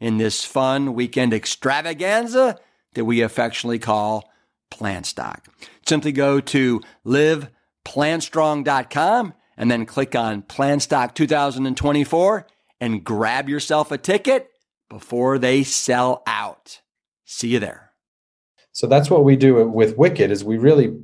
[0.00, 2.58] in this fun weekend extravaganza
[2.94, 4.28] that we affectionately call
[4.70, 5.46] Plant Stock.
[5.86, 12.46] Simply go to liveplantstrong.com and then click on Plant Stock 2024
[12.80, 14.50] and grab yourself a ticket
[14.88, 16.80] before they sell out.
[17.24, 17.92] See you there.
[18.72, 20.96] So that's what we do with Wicked is we really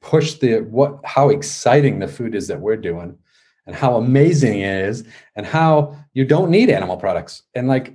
[0.00, 3.18] push the what how exciting the food is that we're doing
[3.66, 5.04] and how amazing it is
[5.36, 7.94] and how you don't need animal products and like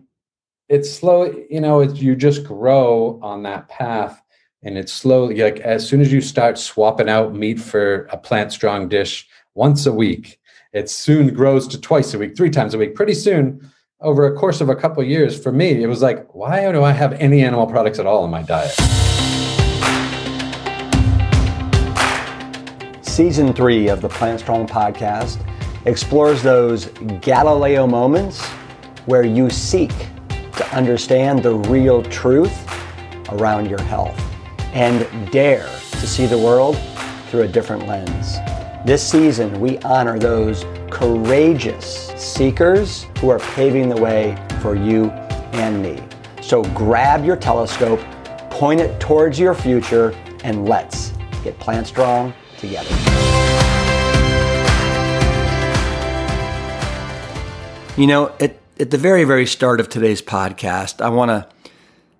[0.67, 4.21] it's slow you know it's you just grow on that path
[4.63, 8.52] and it's slowly like as soon as you start swapping out meat for a plant
[8.52, 10.39] strong dish once a week
[10.73, 14.35] it soon grows to twice a week three times a week pretty soon over a
[14.35, 17.13] course of a couple of years for me it was like why do i have
[17.13, 18.73] any animal products at all in my diet?
[23.06, 25.39] Season three of the plant strong podcast
[25.85, 26.88] explores those
[27.22, 28.44] galileo moments
[29.06, 29.91] where you seek
[30.57, 32.67] to understand the real truth
[33.29, 34.19] around your health
[34.73, 36.77] and dare to see the world
[37.29, 38.38] through a different lens.
[38.85, 45.09] This season, we honor those courageous seekers who are paving the way for you
[45.53, 46.01] and me.
[46.41, 47.99] So grab your telescope,
[48.49, 51.11] point it towards your future, and let's
[51.44, 52.95] get plant strong together.
[57.97, 61.47] You know, at, at the very, very start of today's podcast, I want to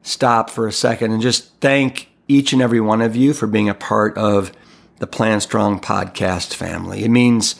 [0.04, 3.70] stop for a second and just thank each and every one of you for being
[3.70, 4.52] a part of
[5.00, 7.04] the Plant Strong podcast family.
[7.04, 7.56] It means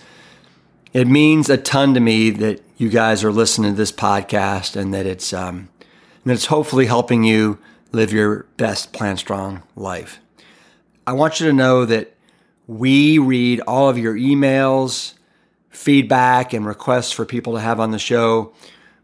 [0.94, 4.94] it means a ton to me that you guys are listening to this podcast and
[4.94, 5.70] that it's um,
[6.24, 7.60] that it's hopefully helping you
[7.92, 10.20] live your best Plant Strong life.
[11.06, 12.14] I want you to know that
[12.68, 15.14] we read all of your emails,
[15.70, 18.54] feedback, and requests for people to have on the show.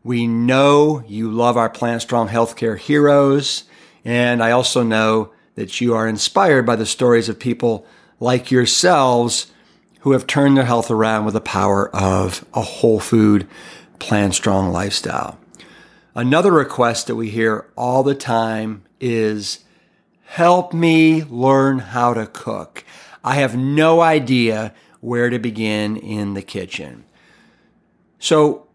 [0.03, 3.66] We know you love our Plant Strong Healthcare heroes,
[4.03, 7.85] and I also know that you are inspired by the stories of people
[8.19, 9.51] like yourselves
[10.00, 13.47] who have turned their health around with the power of a whole food,
[14.00, 15.38] plant strong lifestyle.
[16.16, 19.59] Another request that we hear all the time is
[20.23, 22.84] help me learn how to cook.
[23.23, 27.06] I have no idea where to begin in the kitchen.
[28.17, 28.67] So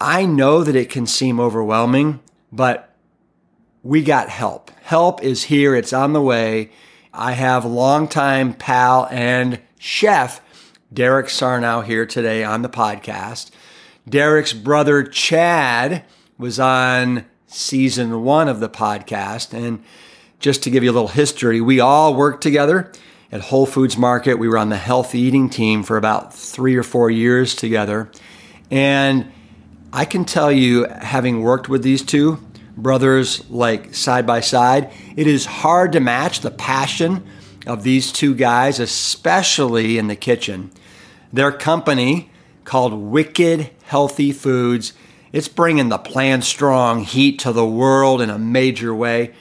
[0.00, 2.94] I know that it can seem overwhelming, but
[3.82, 4.70] we got help.
[4.82, 6.70] Help is here, it's on the way.
[7.12, 10.40] I have longtime pal and chef
[10.92, 13.50] Derek Sarno here today on the podcast.
[14.08, 16.04] Derek's brother Chad
[16.38, 19.52] was on season one of the podcast.
[19.52, 19.84] And
[20.38, 22.90] just to give you a little history, we all worked together
[23.30, 24.34] at Whole Foods Market.
[24.34, 28.10] We were on the health eating team for about three or four years together.
[28.70, 29.30] And
[29.92, 32.38] I can tell you, having worked with these two,
[32.76, 34.90] brothers like side by side.
[35.16, 37.24] It is hard to match the passion
[37.66, 40.70] of these two guys, especially in the kitchen.
[41.32, 42.30] Their company,
[42.64, 44.92] called Wicked Healthy Foods,
[45.32, 49.32] it's bringing the plant strong heat to the world in a major way.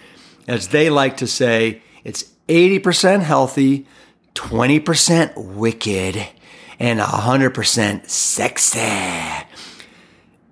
[0.48, 3.88] As they like to say, it's 80% healthy,
[4.36, 6.28] 20% wicked,
[6.80, 9.39] and 100% sexy.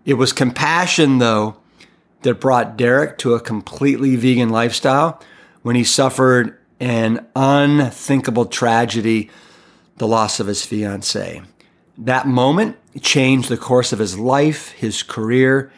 [0.07, 1.57] It was compassion, though,
[2.21, 5.21] that brought Derek to a completely vegan lifestyle
[5.63, 9.29] when he suffered an unthinkable tragedy,
[9.97, 11.41] the loss of his fiancee.
[11.97, 15.73] That moment changed the course of his life, his career,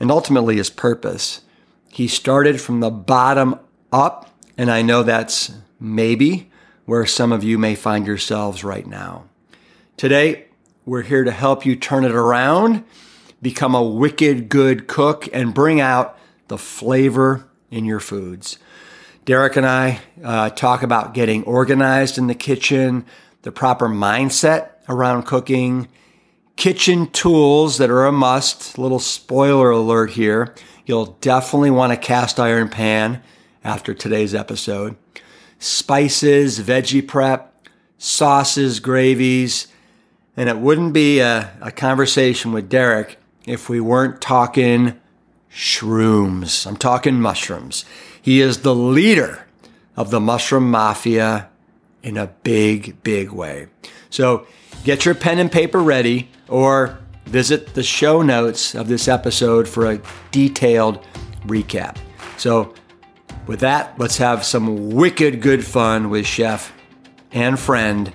[0.00, 1.42] and ultimately his purpose.
[1.88, 3.60] He started from the bottom
[3.92, 6.50] up, and I know that's maybe
[6.84, 9.26] where some of you may find yourselves right now.
[9.96, 10.46] Today,
[10.84, 12.82] we're here to help you turn it around,
[13.42, 16.16] become a wicked good cook, and bring out
[16.48, 18.58] the flavor in your foods.
[19.24, 23.04] Derek and I uh, talk about getting organized in the kitchen,
[23.42, 25.88] the proper mindset around cooking,
[26.56, 28.78] kitchen tools that are a must.
[28.78, 30.54] Little spoiler alert here.
[30.86, 33.22] You'll definitely want a cast iron pan
[33.62, 34.96] after today's episode.
[35.58, 37.68] Spices, veggie prep,
[37.98, 39.68] sauces, gravies,
[40.36, 45.00] and it wouldn't be a, a conversation with Derek if we weren't talking
[45.50, 46.66] shrooms.
[46.66, 47.84] I'm talking mushrooms.
[48.20, 49.46] He is the leader
[49.96, 51.48] of the mushroom mafia
[52.02, 53.66] in a big, big way.
[54.10, 54.46] So
[54.84, 59.90] get your pen and paper ready or visit the show notes of this episode for
[59.90, 60.00] a
[60.30, 61.04] detailed
[61.46, 61.96] recap.
[62.36, 62.74] So,
[63.46, 66.72] with that, let's have some wicked good fun with chef
[67.32, 68.12] and friend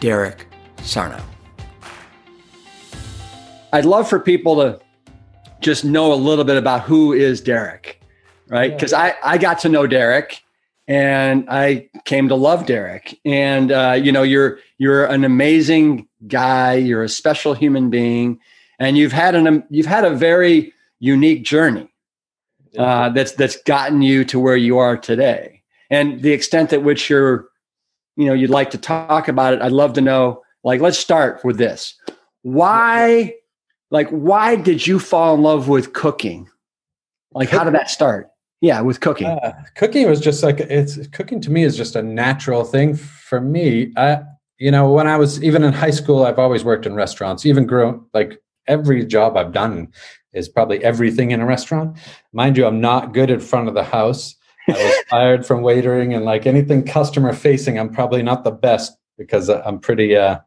[0.00, 0.46] Derek
[0.82, 1.22] Sarno.
[3.72, 4.80] I'd love for people to
[5.60, 8.00] just know a little bit about who is Derek,
[8.48, 8.72] right?
[8.72, 10.42] Because I, I got to know Derek
[10.86, 13.20] and I came to love Derek.
[13.24, 16.74] And uh, you know, you're you're an amazing guy.
[16.74, 18.40] You're a special human being,
[18.78, 21.92] and you've had an you've had a very unique journey
[22.78, 25.62] uh, that's that's gotten you to where you are today.
[25.90, 27.48] And the extent at which you're,
[28.16, 30.42] you know, you'd like to talk about it, I'd love to know.
[30.64, 31.94] Like, let's start with this.
[32.42, 33.34] Why,
[33.90, 36.48] like, why did you fall in love with cooking?
[37.32, 38.30] Like, how did that start?
[38.60, 39.28] Yeah, with cooking.
[39.28, 43.40] Uh, cooking was just like it's cooking to me is just a natural thing for
[43.40, 43.92] me.
[43.96, 44.22] I,
[44.58, 47.46] you know, when I was even in high school, I've always worked in restaurants.
[47.46, 49.92] Even grown like every job I've done
[50.32, 51.96] is probably everything in a restaurant.
[52.32, 54.34] Mind you, I'm not good in front of the house.
[54.68, 58.92] I was fired from waitering and like anything customer facing, I'm probably not the best
[59.16, 60.38] because I'm pretty uh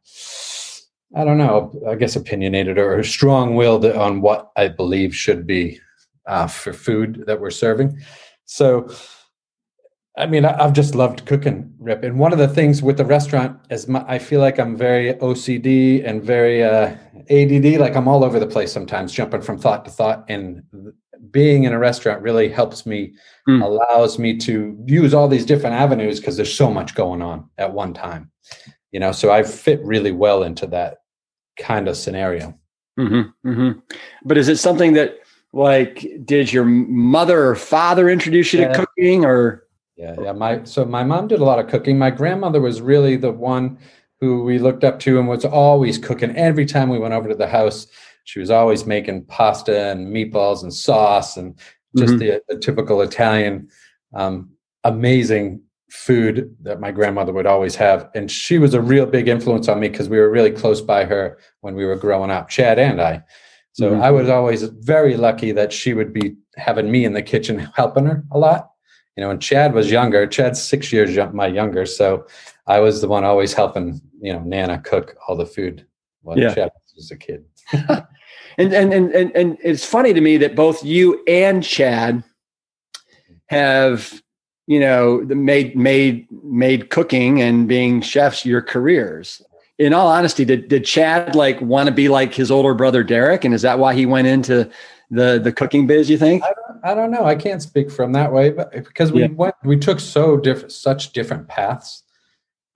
[1.15, 5.79] I don't know, I guess opinionated or strong willed on what I believe should be
[6.25, 7.99] uh, for food that we're serving.
[8.45, 8.89] So,
[10.17, 12.03] I mean, I, have just loved cooking, Rip.
[12.03, 15.13] And one of the things with the restaurant is my, I feel like I'm very
[15.15, 16.95] OCD and very uh,
[17.29, 17.79] ADD.
[17.79, 20.25] Like I'm all over the place sometimes, jumping from thought to thought.
[20.29, 20.63] And
[21.31, 23.13] being in a restaurant really helps me,
[23.47, 23.61] mm.
[23.61, 27.73] allows me to use all these different avenues because there's so much going on at
[27.73, 28.31] one time.
[28.91, 30.97] You know, so I fit really well into that
[31.57, 32.57] kind of scenario.
[32.99, 33.79] Mm-hmm, mm-hmm.
[34.23, 35.19] But is it something that
[35.53, 38.71] like did your mother or father introduce you yeah.
[38.71, 39.67] to cooking or
[39.97, 43.17] yeah yeah my so my mom did a lot of cooking my grandmother was really
[43.17, 43.77] the one
[44.21, 47.35] who we looked up to and was always cooking every time we went over to
[47.35, 47.87] the house
[48.23, 51.57] she was always making pasta and meatballs and sauce and
[51.97, 52.19] just mm-hmm.
[52.19, 53.67] the, the, typical italian
[54.13, 54.49] um,
[54.85, 59.67] amazing food that my grandmother would always have and she was a real big influence
[59.67, 62.79] on me because we were really close by her when we were growing up chad
[62.79, 63.21] and i
[63.73, 64.01] so mm-hmm.
[64.01, 68.05] I was always very lucky that she would be having me in the kitchen helping
[68.05, 68.71] her a lot.
[69.17, 70.25] You know, and Chad was younger.
[70.25, 72.25] Chad's six years my younger, so
[72.65, 73.99] I was the one always helping.
[74.21, 75.85] You know, Nana cook all the food
[76.21, 76.53] when yeah.
[76.53, 77.43] Chad was a kid.
[77.73, 78.07] and,
[78.57, 82.23] and and and and it's funny to me that both you and Chad
[83.47, 84.20] have
[84.71, 89.41] you know made made made cooking and being chefs your careers
[89.81, 93.43] in all honesty, did did Chad like want to be like his older brother Derek,
[93.43, 94.69] and is that why he went into
[95.09, 96.07] the the cooking biz?
[96.07, 96.43] You think?
[96.43, 97.25] I don't, I don't know.
[97.25, 99.29] I can't speak from that way, but because we yeah.
[99.29, 102.03] went, we took so different, such different paths.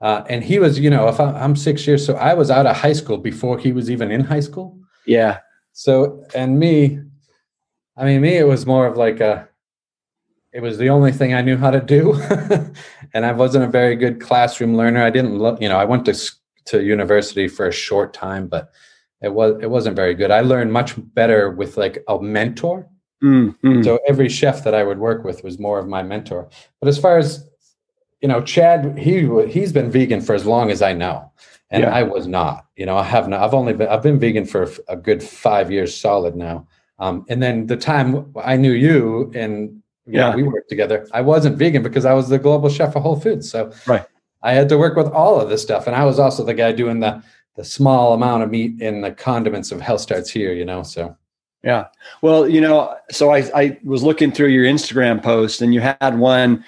[0.01, 2.65] Uh, and he was, you know, if I, I'm six years, so I was out
[2.65, 4.77] of high school before he was even in high school.
[5.05, 5.39] Yeah.
[5.73, 6.99] So, and me,
[7.95, 9.47] I mean, me, it was more of like a,
[10.55, 12.13] it was the only thing I knew how to do.
[13.13, 15.03] and I wasn't a very good classroom learner.
[15.03, 16.15] I didn't look, you know, I went to
[16.67, 18.71] to university for a short time, but
[19.21, 20.31] it was it wasn't very good.
[20.31, 22.87] I learned much better with like a mentor.
[23.21, 23.83] Mm-hmm.
[23.83, 26.47] So every chef that I would work with was more of my mentor.
[26.79, 27.45] But as far as
[28.21, 31.33] you know, Chad, he he's been vegan for as long as I know,
[31.69, 31.93] and yeah.
[31.93, 32.65] I was not.
[32.77, 33.41] You know, I have not.
[33.41, 36.65] I've only been I've been vegan for a good five years solid now.
[36.97, 41.07] Um, and then the time I knew you and yeah, we worked together.
[41.13, 43.49] I wasn't vegan because I was the global chef of Whole Foods.
[43.49, 44.05] So right.
[44.43, 46.71] I had to work with all of this stuff, and I was also the guy
[46.71, 47.23] doing the
[47.55, 50.83] the small amount of meat in the condiments of Health Starts Here, you know.
[50.83, 51.15] So
[51.63, 51.87] yeah,
[52.21, 56.19] well, you know, so I I was looking through your Instagram post, and you had
[56.19, 56.63] one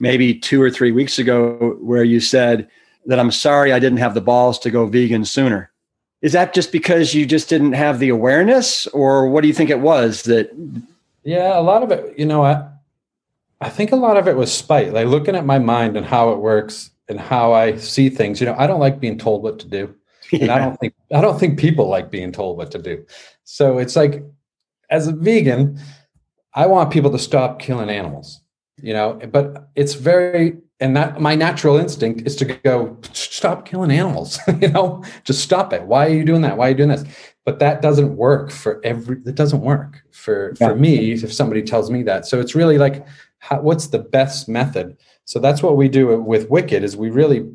[0.00, 2.68] maybe two or three weeks ago where you said
[3.06, 5.70] that I'm sorry I didn't have the balls to go vegan sooner.
[6.20, 9.70] Is that just because you just didn't have the awareness, or what do you think
[9.70, 10.50] it was that?
[11.24, 12.68] Yeah, a lot of it, you know, I,
[13.60, 16.32] I think a lot of it was spite, like looking at my mind and how
[16.32, 18.40] it works and how I see things.
[18.40, 19.94] You know, I don't like being told what to do.
[20.30, 20.38] Yeah.
[20.42, 23.04] And I don't think I don't think people like being told what to do.
[23.44, 24.24] So it's like
[24.90, 25.78] as a vegan,
[26.54, 28.40] I want people to stop killing animals.
[28.82, 33.90] You know, but it's very and that my natural instinct is to go stop killing
[33.90, 36.88] animals you know just stop it why are you doing that why are you doing
[36.88, 37.04] this
[37.44, 40.68] but that doesn't work for every it doesn't work for yeah.
[40.68, 42.26] for me if somebody tells me that.
[42.26, 43.06] So it's really like
[43.38, 44.96] how, what's the best method?
[45.26, 47.50] So that's what we do with wicked is we really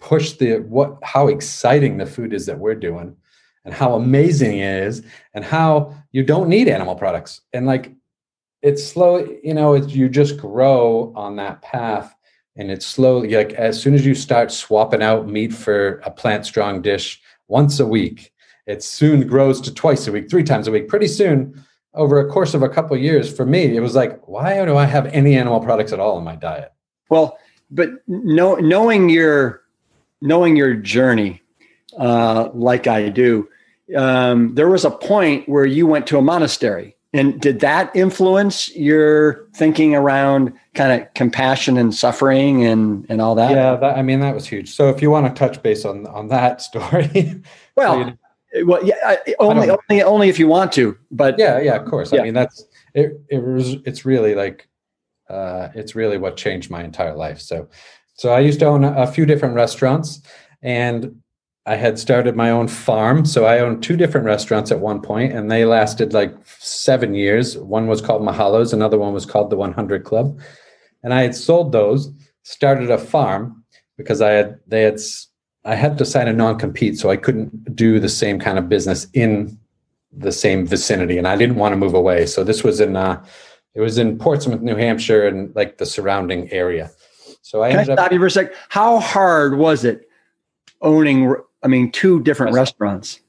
[0.00, 3.16] push the what how exciting the food is that we're doing
[3.64, 5.02] and how amazing it is
[5.34, 7.42] and how you don't need animal products.
[7.52, 7.94] And like
[8.62, 12.14] it's slow you know it's you just grow on that path
[12.56, 16.44] and it's slowly like as soon as you start swapping out meat for a plant
[16.44, 18.29] strong dish once a week
[18.70, 22.30] it soon grows to twice a week three times a week pretty soon over a
[22.30, 25.06] course of a couple of years for me it was like why do i have
[25.06, 26.72] any animal products at all in my diet
[27.08, 27.38] well
[27.70, 29.62] but know, knowing your
[30.20, 31.42] knowing your journey
[31.98, 33.48] uh, like i do
[33.96, 38.74] um, there was a point where you went to a monastery and did that influence
[38.76, 43.50] your thinking around kind of compassion and suffering and and all that?
[43.50, 44.70] Yeah, that, I mean that was huge.
[44.70, 47.42] So if you want to touch base on on that story,
[47.76, 48.16] well,
[48.64, 50.96] well, yeah, only only only if you want to.
[51.10, 52.12] But yeah, yeah, of course.
[52.12, 52.20] Yeah.
[52.20, 52.64] I mean that's
[52.94, 53.20] it.
[53.28, 53.76] It was.
[53.84, 54.68] It's really like,
[55.28, 57.40] uh, it's really what changed my entire life.
[57.40, 57.68] So,
[58.14, 60.22] so I used to own a, a few different restaurants,
[60.62, 61.20] and
[61.66, 63.24] I had started my own farm.
[63.24, 67.56] So I owned two different restaurants at one point, and they lasted like seven years.
[67.56, 70.40] One was called Mahalos, another one was called the 100 Club.
[71.02, 73.64] And I had sold those, started a farm
[73.96, 74.98] because I had, they had,
[75.64, 76.98] I had to sign a non compete.
[76.98, 79.58] So I couldn't do the same kind of business in
[80.12, 81.18] the same vicinity.
[81.18, 82.26] And I didn't want to move away.
[82.26, 83.24] So this was in, uh,
[83.74, 86.90] it was in Portsmouth, New Hampshire, and like the surrounding area.
[87.42, 88.52] So I Can ended I stop up, you for a sec.
[88.68, 90.08] How hard was it
[90.80, 93.20] owning I mean, two different restaurants.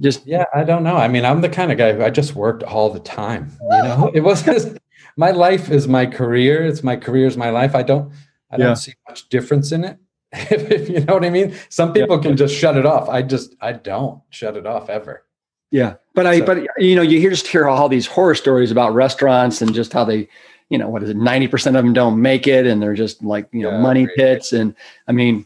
[0.00, 0.96] Just yeah, I don't know.
[0.96, 3.50] I mean, I'm the kind of guy who I just worked all the time.
[3.60, 4.78] You know, it wasn't.
[5.16, 6.64] my life is my career.
[6.64, 7.74] It's my career is my life.
[7.74, 8.12] I don't.
[8.52, 9.96] I don't see much difference in it.
[10.50, 11.54] if you know what I mean.
[11.68, 12.22] Some people yeah.
[12.22, 13.08] can just shut it off.
[13.08, 15.24] I just I don't shut it off ever.
[15.70, 16.46] Yeah, but I so.
[16.46, 19.92] but you know you hear just hear all these horror stories about restaurants and just
[19.92, 20.28] how they
[20.68, 23.48] you know what is it 90% of them don't make it and they're just like
[23.52, 24.72] you know yeah, money pits and
[25.08, 25.44] i mean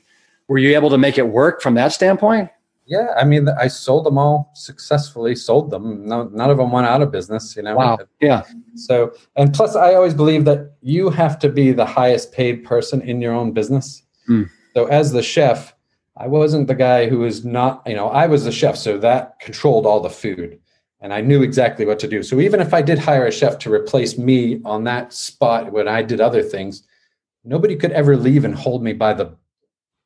[0.48, 2.50] were you able to make it work from that standpoint?
[2.86, 5.34] Yeah, I mean, I sold them all successfully.
[5.34, 6.06] Sold them.
[6.06, 7.56] No, none of them went out of business.
[7.56, 7.76] You know.
[7.76, 7.98] Wow.
[8.20, 8.42] Yeah.
[8.74, 13.00] So, and plus, I always believe that you have to be the highest paid person
[13.00, 14.02] in your own business.
[14.28, 14.50] Mm.
[14.74, 15.74] So, as the chef,
[16.16, 17.82] I wasn't the guy who was not.
[17.86, 20.58] You know, I was the chef, so that controlled all the food,
[21.00, 22.22] and I knew exactly what to do.
[22.22, 25.88] So, even if I did hire a chef to replace me on that spot when
[25.88, 26.82] I did other things,
[27.44, 29.36] nobody could ever leave and hold me by the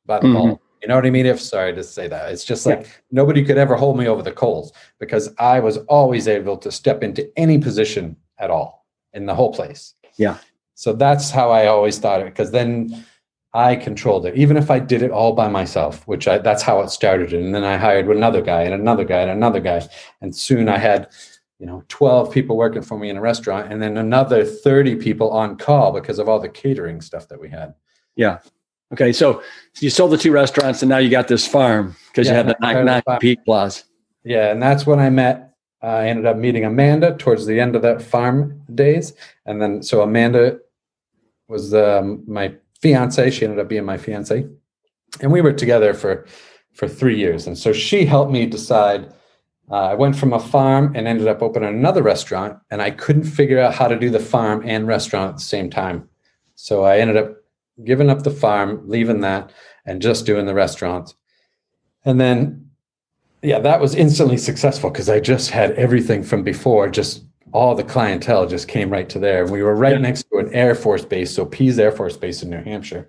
[0.05, 0.33] by the mm-hmm.
[0.33, 0.61] ball.
[0.81, 1.25] You know what I mean?
[1.25, 2.87] If sorry to say that, it's just like yeah.
[3.11, 7.03] nobody could ever hold me over the coals because I was always able to step
[7.03, 9.95] into any position at all in the whole place.
[10.17, 10.37] Yeah.
[10.75, 13.05] So that's how I always thought it because then
[13.53, 16.81] I controlled it, even if I did it all by myself, which I, that's how
[16.81, 17.33] it started.
[17.33, 19.87] And then I hired another guy and another guy and another guy.
[20.21, 21.09] And soon I had,
[21.57, 25.31] you know, 12 people working for me in a restaurant and then another 30 people
[25.31, 27.73] on call because of all the catering stuff that we had.
[28.15, 28.39] Yeah.
[28.91, 29.43] Okay, so
[29.79, 32.47] you sold the two restaurants, and now you got this farm because yeah, you had
[32.47, 33.83] the non compete clause.
[34.23, 35.53] Yeah, and that's when I met.
[35.81, 39.13] Uh, I ended up meeting Amanda towards the end of that farm days,
[39.45, 40.59] and then so Amanda
[41.47, 43.29] was um, my fiance.
[43.31, 44.47] She ended up being my fiance,
[45.21, 46.25] and we were together for
[46.73, 47.47] for three years.
[47.47, 49.13] And so she helped me decide.
[49.71, 53.25] Uh, I went from a farm and ended up opening another restaurant, and I couldn't
[53.25, 56.09] figure out how to do the farm and restaurant at the same time.
[56.55, 57.35] So I ended up
[57.83, 59.51] giving up the farm, leaving that,
[59.85, 61.13] and just doing the restaurant.
[62.03, 62.69] And then,
[63.41, 66.89] yeah, that was instantly successful because I just had everything from before.
[66.89, 69.45] Just all the clientele just came right to there.
[69.45, 69.99] We were right yeah.
[69.99, 73.07] next to an Air Force base, so Pease Air Force Base in New Hampshire,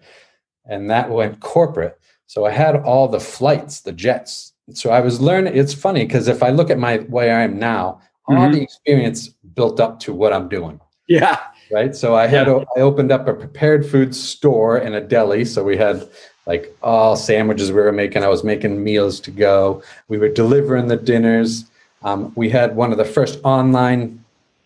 [0.66, 1.98] and that went corporate.
[2.26, 4.52] So I had all the flights, the jets.
[4.72, 5.56] So I was learning.
[5.56, 8.52] It's funny because if I look at my where I am now, all mm-hmm.
[8.52, 10.80] the experience built up to what I'm doing.
[11.08, 11.94] Yeah right?
[11.94, 12.64] So I had yeah.
[12.76, 15.44] I opened up a prepared food store and a deli.
[15.44, 16.08] So we had
[16.46, 18.24] like all sandwiches we were making.
[18.24, 19.82] I was making meals to go.
[20.08, 21.64] We were delivering the dinners.
[22.02, 24.19] Um, we had one of the first online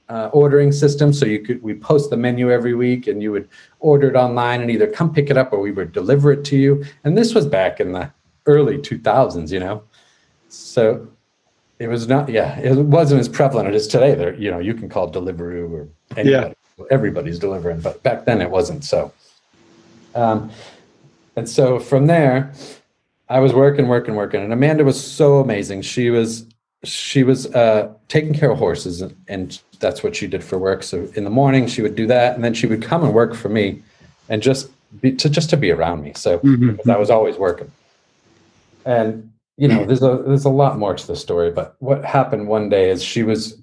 [0.09, 1.13] uh, ordering system.
[1.13, 3.49] So you could we post the menu every week, and you would
[3.81, 6.57] order it online and either come pick it up or we would deliver it to
[6.57, 6.85] you.
[7.05, 8.11] And this was back in the
[8.47, 9.83] early 2000s, you know.
[10.49, 11.09] So
[11.79, 14.15] it was not, yeah, it wasn't as prevalent as today.
[14.15, 16.85] There, you know, you can call Deliveroo or anybody, yeah.
[16.91, 18.85] everybody's delivering, but back then it wasn't.
[18.85, 19.13] So,
[20.15, 20.51] um,
[21.37, 22.53] and so from there,
[23.29, 25.83] I was working, working, working, and Amanda was so amazing.
[25.83, 26.47] She was
[26.85, 30.83] she was uh, taking care of horses, and that's what she did for work.
[30.83, 33.35] So in the morning, she would do that, and then she would come and work
[33.35, 33.83] for me,
[34.29, 36.13] and just be, to just to be around me.
[36.15, 36.91] So mm-hmm.
[36.91, 37.71] I was always working,
[38.85, 41.51] and you know, there's a there's a lot more to the story.
[41.51, 43.61] But what happened one day is she was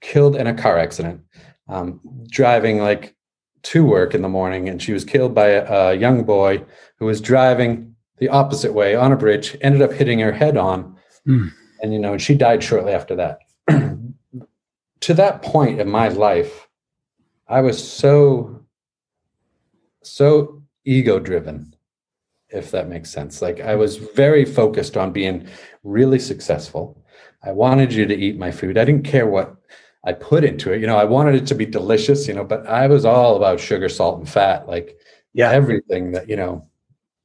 [0.00, 1.22] killed in a car accident,
[1.68, 3.14] um, driving like
[3.62, 6.64] to work in the morning, and she was killed by a, a young boy
[6.96, 10.96] who was driving the opposite way on a bridge, ended up hitting her head on.
[11.26, 11.52] Mm
[11.82, 13.38] and you know she died shortly after that.
[15.04, 16.68] To that point in my life
[17.48, 18.60] i was so
[20.02, 21.74] so ego driven
[22.50, 23.40] if that makes sense.
[23.40, 25.46] Like i was very focused on being
[25.84, 27.02] really successful.
[27.42, 28.76] I wanted you to eat my food.
[28.76, 29.56] I didn't care what
[30.04, 30.80] i put into it.
[30.80, 33.58] You know i wanted it to be delicious you know but i was all about
[33.58, 34.98] sugar salt and fat like
[35.32, 35.50] yeah.
[35.50, 36.69] everything that you know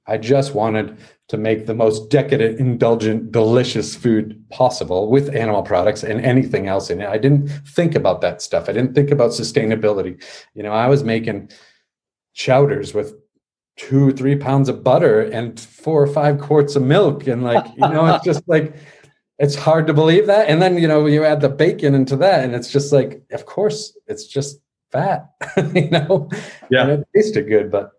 [0.07, 0.97] i just wanted
[1.27, 6.91] to make the most decadent, indulgent, delicious food possible with animal products and anything else
[6.91, 7.09] in it.
[7.09, 8.69] I didn't think about that stuff.
[8.69, 10.21] I didn't think about sustainability.
[10.53, 11.49] You know, I was making
[12.33, 13.15] chowders with
[13.77, 17.25] two, three pounds of butter and four or five quarts of milk.
[17.25, 18.75] And like, you know, it's just like,
[19.39, 20.47] it's hard to believe that.
[20.47, 23.45] And then, you know, you add the bacon into that, and it's just like, of
[23.45, 24.59] course, it's just
[24.91, 25.29] fat,
[25.73, 26.29] you know?
[26.69, 26.83] Yeah.
[26.83, 27.69] And it tasted good.
[27.69, 27.91] But,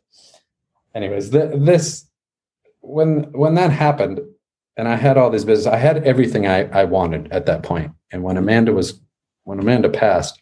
[0.97, 2.07] anyways, th- this,
[2.81, 4.21] when when that happened
[4.76, 7.93] and I had all this business, I had everything I, I wanted at that point.
[8.11, 9.00] And when Amanda was
[9.45, 10.41] when Amanda passed,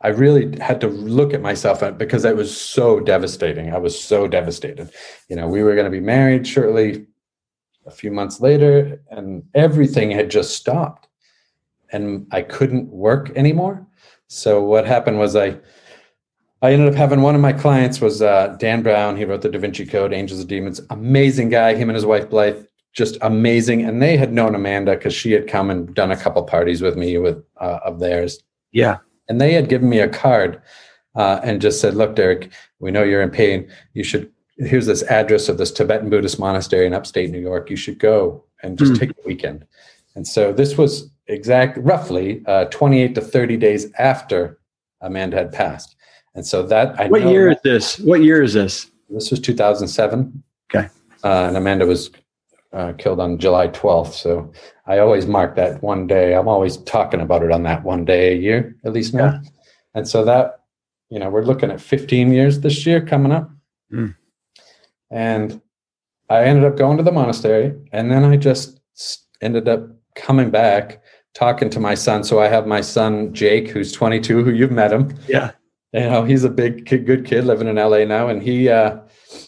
[0.00, 3.72] I really had to look at myself because it was so devastating.
[3.72, 4.90] I was so devastated.
[5.28, 7.06] You know, we were going to be married shortly
[7.86, 11.08] a few months later, and everything had just stopped.
[11.92, 13.86] And I couldn't work anymore.
[14.26, 15.58] So what happened was I
[16.66, 19.16] I ended up having one of my clients was uh, Dan Brown.
[19.16, 20.80] He wrote the Da Vinci Code, Angels and Demons.
[20.90, 21.76] Amazing guy.
[21.76, 23.84] Him and his wife Blythe, just amazing.
[23.84, 26.96] And they had known Amanda because she had come and done a couple parties with
[26.96, 28.42] me with uh, of theirs.
[28.72, 28.98] Yeah.
[29.28, 30.60] And they had given me a card
[31.14, 32.50] uh, and just said, "Look, Derek,
[32.80, 33.70] we know you're in pain.
[33.94, 34.32] You should.
[34.56, 37.70] Here's this address of this Tibetan Buddhist monastery in upstate New York.
[37.70, 38.98] You should go and just mm.
[38.98, 39.64] take a weekend."
[40.16, 44.58] And so this was exact, roughly uh, 28 to 30 days after
[45.00, 45.95] Amanda had passed.
[46.36, 47.98] And so that I what year is this?
[47.98, 48.90] What year is this?
[49.08, 50.42] This was 2007.
[50.70, 50.88] Okay.
[51.24, 52.10] Uh, and Amanda was
[52.74, 54.12] uh, killed on July 12th.
[54.12, 54.52] So
[54.86, 56.34] I always mark that one day.
[56.34, 59.24] I'm always talking about it on that one day a year, at least now.
[59.24, 59.40] Yeah.
[59.94, 60.60] And so that,
[61.08, 63.50] you know, we're looking at 15 years this year coming up.
[63.90, 64.14] Mm.
[65.10, 65.62] And
[66.28, 68.80] I ended up going to the monastery and then I just
[69.40, 72.24] ended up coming back talking to my son.
[72.24, 75.16] So I have my son, Jake, who's 22, who you've met him.
[75.28, 75.52] Yeah
[75.96, 78.98] you know he's a big kid, good kid living in la now and he uh,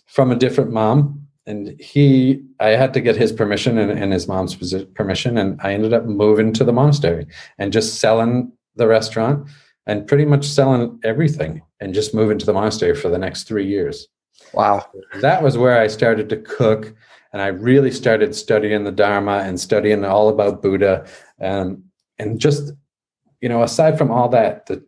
[0.07, 4.27] from a different mom and he i had to get his permission and, and his
[4.27, 4.55] mom's
[4.95, 7.27] permission and i ended up moving to the monastery
[7.59, 9.49] and just selling the restaurant
[9.87, 13.67] and pretty much selling everything and just moving to the monastery for the next three
[13.67, 14.07] years.
[14.53, 14.87] Wow.
[15.21, 16.95] That was where i started to cook
[17.33, 21.07] and i really started studying the dharma and studying all about buddha
[21.39, 21.83] and
[22.19, 22.73] and just
[23.41, 24.83] you know aside from all that the,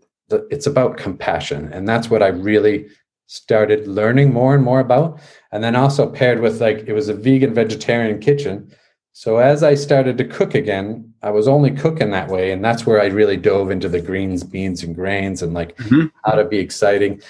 [0.51, 2.87] it's about compassion and that's what i really
[3.31, 5.21] started learning more and more about.
[5.53, 8.75] And then also paired with like it was a vegan vegetarian kitchen.
[9.13, 12.87] So as i started to cook again i was only cooking that way and that's
[12.87, 16.07] where i really dove into the greens beans and grains and like mm-hmm.
[16.25, 17.23] how to be exciting.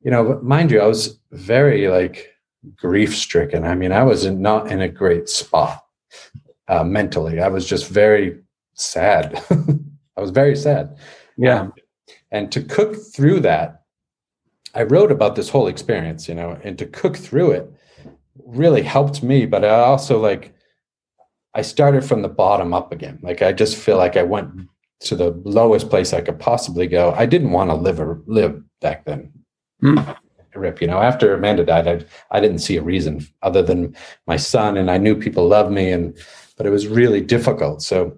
[0.00, 2.30] You know mind you i was very like
[2.76, 3.64] grief stricken.
[3.64, 5.84] I mean i was in, not in a great spot
[6.68, 7.40] uh, mentally.
[7.40, 8.38] I was just very
[8.74, 9.42] sad.
[10.16, 10.96] I was very sad.
[11.36, 11.60] Yeah.
[11.60, 11.72] Um,
[12.32, 13.82] and to cook through that
[14.74, 17.72] i wrote about this whole experience you know and to cook through it
[18.44, 20.52] really helped me but i also like
[21.54, 23.18] i started from the bottom up again.
[23.22, 24.68] Like i just feel like i went
[25.00, 27.12] to the lowest place i could possibly go.
[27.12, 29.32] I didn't want to live or live back then.
[29.82, 30.16] Mm.
[30.54, 33.96] rip you know after amanda died I, I didn't see a reason other than
[34.28, 36.16] my son and i knew people loved me and
[36.56, 37.82] but it was really difficult.
[37.82, 38.16] So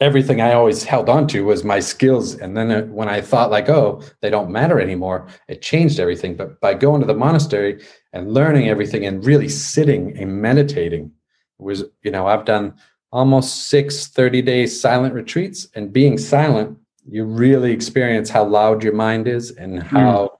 [0.00, 2.34] everything I always held on to was my skills.
[2.34, 6.36] And then uh, when I thought like, oh, they don't matter anymore, it changed everything.
[6.36, 11.12] But by going to the monastery and learning everything and really sitting and meditating
[11.58, 12.74] was, you know, I've done
[13.12, 18.94] almost six 30 day silent retreats and being silent you really experience how loud your
[18.94, 20.30] mind is and how mm.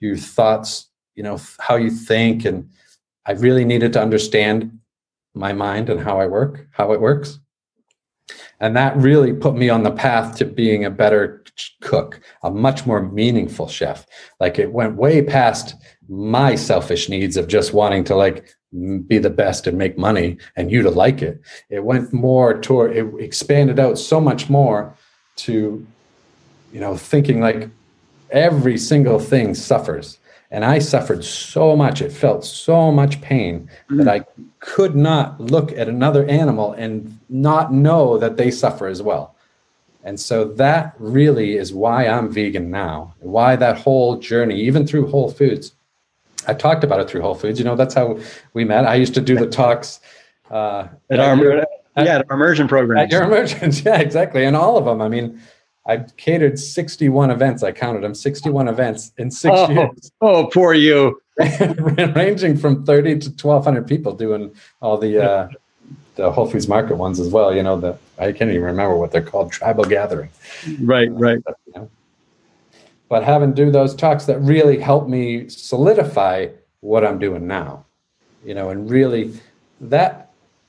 [0.00, 2.44] your thoughts, you know, how you think.
[2.44, 2.70] And
[3.26, 4.78] I really needed to understand
[5.34, 7.38] my mind and how I work, how it works.
[8.60, 11.44] And that really put me on the path to being a better
[11.80, 14.06] cook, a much more meaningful chef.
[14.40, 15.74] Like it went way past
[16.08, 18.54] my selfish needs of just wanting to like
[19.06, 21.40] be the best and make money and you to like it.
[21.70, 24.94] It went more toward it expanded out so much more
[25.36, 25.86] to
[26.72, 27.68] you know thinking like
[28.30, 30.18] every single thing suffers
[30.50, 32.00] and I suffered so much.
[32.00, 33.98] It felt so much pain mm.
[33.98, 34.24] that I
[34.60, 39.34] could not look at another animal and not know that they suffer as well.
[40.04, 45.08] And so that really is why I'm vegan now, why that whole journey, even through
[45.08, 45.72] Whole Foods.
[46.46, 47.58] I talked about it through Whole Foods.
[47.58, 48.20] You know, that's how
[48.52, 48.86] we met.
[48.86, 49.98] I used to do the talks
[50.48, 52.98] uh, at, our, your, at, yeah, our immersion program.
[52.98, 54.44] At your immersion, yeah, exactly.
[54.44, 55.02] And all of them.
[55.02, 55.40] I mean,
[55.86, 57.62] I catered 61 events.
[57.62, 60.12] I counted them 61 events in six oh, years.
[60.20, 61.20] Oh, poor you.
[61.38, 65.48] Ranging from 30 to 1,200 people doing all the uh,
[66.16, 67.54] the Whole Foods Market ones as well.
[67.54, 70.30] You know, the I can't even remember what they're called, tribal gathering.
[70.80, 71.38] Right, right.
[71.44, 71.90] But, you know,
[73.08, 76.48] but having do those talks that really helped me solidify
[76.80, 77.84] what I'm doing now.
[78.44, 79.38] You know, and really
[79.80, 80.25] that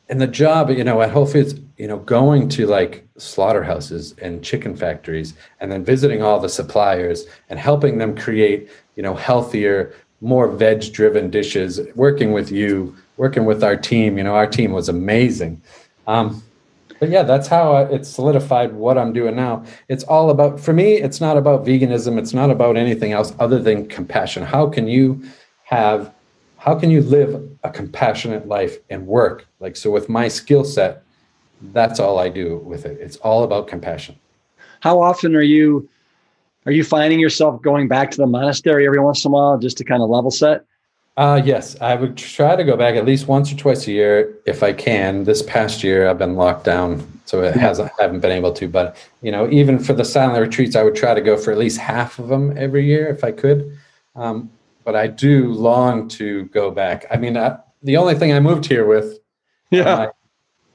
[0.09, 4.43] and the job, you know, at Whole Foods, you know, going to like slaughterhouses and
[4.43, 9.93] chicken factories and then visiting all the suppliers and helping them create, you know, healthier,
[10.21, 14.17] more veg driven dishes, working with you, working with our team.
[14.17, 15.61] You know, our team was amazing.
[16.07, 16.41] Um,
[16.99, 19.63] but yeah, that's how it's solidified what I'm doing now.
[19.87, 22.17] It's all about, for me, it's not about veganism.
[22.17, 24.43] It's not about anything else other than compassion.
[24.43, 25.21] How can you
[25.65, 26.11] have,
[26.57, 29.47] how can you live a compassionate life and work?
[29.59, 31.03] Like, so with my skill set,
[31.61, 32.99] that's all I do with it.
[32.99, 34.15] It's all about compassion.
[34.79, 35.89] How often are you
[36.65, 39.77] are you finding yourself going back to the monastery every once in a while just
[39.77, 40.65] to kind of level set?
[41.15, 44.35] Uh, yes, I would try to go back at least once or twice a year
[44.45, 45.23] if I can.
[45.23, 48.67] This past year, I've been locked down, so it hasn't I haven't been able to.
[48.67, 51.57] But you know, even for the silent retreats, I would try to go for at
[51.57, 53.77] least half of them every year if I could.
[54.15, 54.51] Um,
[54.87, 57.05] but I do long to go back.
[57.11, 59.19] I mean, I, the only thing I moved here with,
[59.69, 60.11] yeah,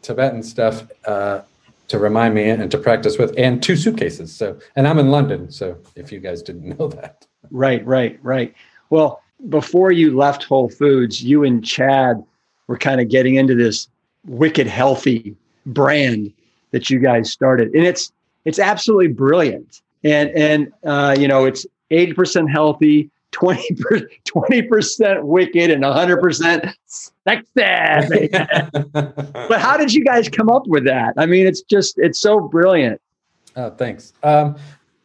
[0.03, 1.41] Tibetan stuff uh,
[1.89, 4.31] to remind me and to practice with, and two suitcases.
[4.31, 5.51] So, and I'm in London.
[5.51, 8.55] So, if you guys didn't know that, right, right, right.
[8.91, 12.23] Well, before you left Whole Foods, you and Chad
[12.67, 13.89] were kind of getting into this
[14.27, 16.31] wicked healthy brand
[16.73, 18.13] that you guys started, and it's
[18.45, 19.81] it's absolutely brilliant.
[20.05, 26.65] And and uh, you know, it's eighty percent healthy, 20 percent wicked, and hundred percent
[27.27, 27.49] Texas.
[28.93, 31.15] but how did you guys come up with that?
[31.17, 33.01] I mean, it's just it's so brilliant.
[33.57, 34.13] Oh, thanks.
[34.23, 34.57] Um,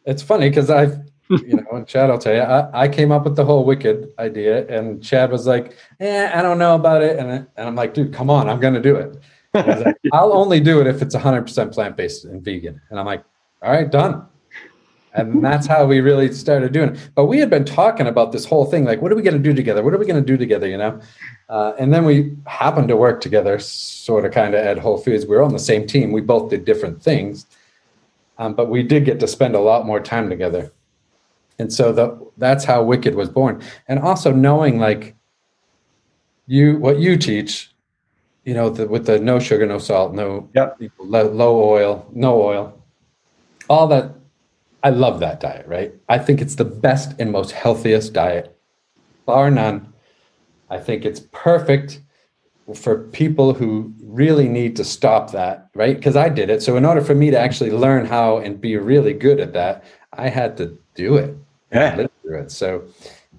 [0.06, 0.98] it's funny because I've
[1.30, 4.12] you know, and Chad, I'll tell you, I, I came up with the whole wicked
[4.18, 7.94] idea, and Chad was like, "Eh, I don't know about it," and, and I'm like,
[7.94, 9.18] "Dude, come on, I'm going to do it."
[9.52, 13.24] Like, I'll only do it if it's 100% plant based and vegan, and I'm like,
[13.62, 14.26] "All right, done."
[15.18, 17.10] And that's how we really started doing it.
[17.14, 19.42] But we had been talking about this whole thing, like, what are we going to
[19.42, 19.82] do together?
[19.82, 20.68] What are we going to do together?
[20.68, 21.00] You know,
[21.48, 25.26] uh, and then we happened to work together, sort of kind of at Whole Foods.
[25.26, 26.12] We were on the same team.
[26.12, 27.46] We both did different things,
[28.38, 30.72] um, but we did get to spend a lot more time together.
[31.58, 33.60] And so the, that's how Wicked was born.
[33.88, 35.16] And also knowing like
[36.46, 37.72] you, what you teach,
[38.44, 40.80] you know, the, with the no sugar, no salt, no yep.
[40.98, 42.80] low, low oil, no oil,
[43.68, 44.14] all that.
[44.82, 45.92] I love that diet, right?
[46.08, 48.56] I think it's the best and most healthiest diet,
[49.26, 49.92] bar none
[50.70, 52.00] I think it's perfect
[52.74, 55.96] for people who really need to stop that, right?
[55.96, 56.62] Because I did it.
[56.62, 59.84] So in order for me to actually learn how and be really good at that,
[60.12, 61.34] I had to do it.
[61.72, 61.96] Yeah.
[61.96, 62.50] Live Through it.
[62.50, 62.84] So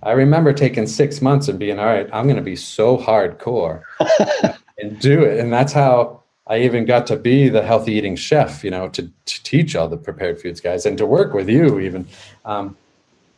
[0.01, 3.83] I remember taking six months and being, all right, I'm going to be so hardcore
[4.79, 5.39] and do it.
[5.39, 9.03] And that's how I even got to be the healthy eating chef, you know, to,
[9.03, 12.07] to teach all the prepared foods guys and to work with you even.
[12.43, 12.75] Um,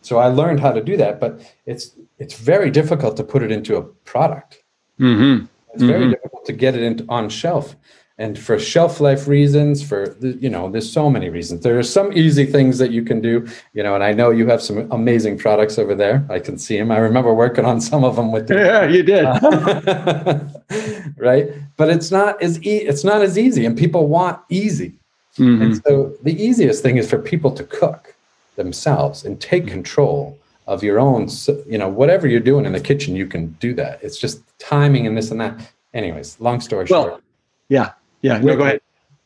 [0.02, 3.52] so I learned how to do that, but it's it's very difficult to put it
[3.52, 4.64] into a product.
[5.00, 5.46] Mm-hmm.
[5.74, 6.12] It's very mm-hmm.
[6.12, 7.76] difficult to get it into, on shelf.
[8.18, 11.64] And for shelf life reasons, for you know, there's so many reasons.
[11.64, 14.48] There are some easy things that you can do, you know, and I know you
[14.48, 16.26] have some amazing products over there.
[16.30, 16.92] I can see them.
[16.92, 18.58] I remember working on some of them with you.
[18.58, 19.26] Yeah, you did.
[21.18, 24.94] right, but it's not as e- it's not as easy, and people want easy.
[25.38, 25.62] Mm-hmm.
[25.62, 28.16] And so the easiest thing is for people to cook
[28.56, 29.74] themselves and take mm-hmm.
[29.74, 31.28] control of your own
[31.68, 35.08] you know whatever you're doing in the kitchen you can do that it's just timing
[35.08, 35.60] and this and that
[35.94, 37.24] anyways long story well, short
[37.68, 38.82] yeah yeah no, go ahead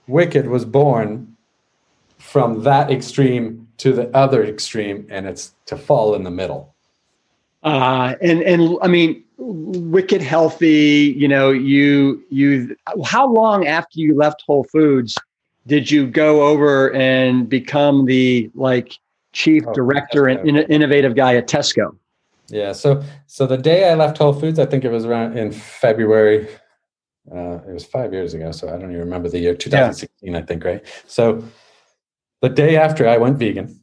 [0.07, 1.35] wicked was born
[2.17, 6.73] from that extreme to the other extreme, and it's to fall in the middle.
[7.63, 11.15] Uh, and and I mean, wicked healthy.
[11.17, 12.75] You know, you you.
[13.03, 15.17] How long after you left Whole Foods
[15.67, 18.97] did you go over and become the like
[19.33, 21.95] chief oh, director and in, innovative guy at Tesco?
[22.47, 22.73] Yeah.
[22.73, 26.47] So so the day I left Whole Foods, I think it was around in February.
[27.31, 29.55] Uh, it was five years ago, so I don't even remember the year.
[29.55, 30.37] 2016, yeah.
[30.37, 30.85] I think, right?
[31.07, 31.43] So
[32.41, 33.81] the day after I went vegan,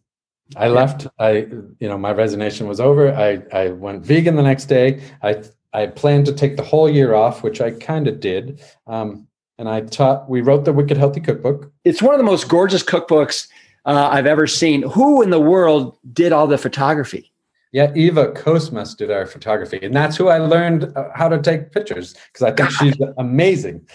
[0.56, 1.06] I left.
[1.18, 1.46] I
[1.80, 3.12] you know my resignation was over.
[3.12, 5.02] I I went vegan the next day.
[5.22, 8.60] I I planned to take the whole year off, which I kind of did.
[8.86, 9.26] Um,
[9.58, 10.28] and I taught.
[10.28, 11.72] We wrote the Wicked Healthy Cookbook.
[11.84, 13.48] It's one of the most gorgeous cookbooks
[13.84, 14.82] uh, I've ever seen.
[14.82, 17.32] Who in the world did all the photography?
[17.72, 21.72] Yeah, Eva Kosmas did our photography, and that's who I learned uh, how to take
[21.72, 22.72] pictures because I think God.
[22.72, 23.88] she's amazing.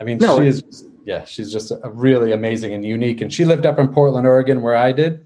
[0.00, 0.84] I mean, no, she is.
[1.04, 3.20] Yeah, she's just a really amazing and unique.
[3.20, 5.25] And she lived up in Portland, Oregon, where I did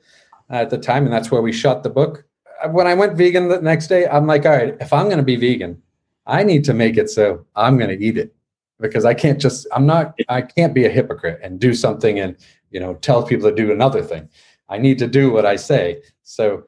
[0.50, 2.24] at the time, and that's where we shot the book.
[2.70, 5.24] When I went vegan the next day, I'm like, all right, if I'm going to
[5.24, 5.80] be vegan,
[6.26, 8.34] I need to make it so I'm going to eat it
[8.78, 9.66] because I can't just.
[9.72, 10.14] I'm not.
[10.28, 12.36] I can't be a hypocrite and do something and
[12.70, 14.28] you know tell people to do another thing.
[14.68, 16.02] I need to do what I say.
[16.22, 16.64] So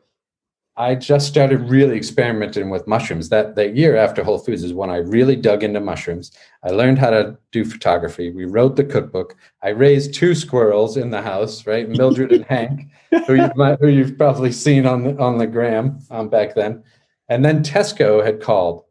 [0.77, 3.29] I just started really experimenting with mushrooms.
[3.29, 6.33] That that year after Whole Foods is when I really dug into mushrooms.
[6.65, 8.31] I learned how to do photography.
[8.31, 9.37] We wrote the cookbook.
[9.63, 11.89] I raised two squirrels in the house, right?
[11.89, 12.89] Mildred and Hank,
[13.27, 16.83] who you've who you've probably seen on the on the gram um, back then.
[17.29, 18.85] And then Tesco had called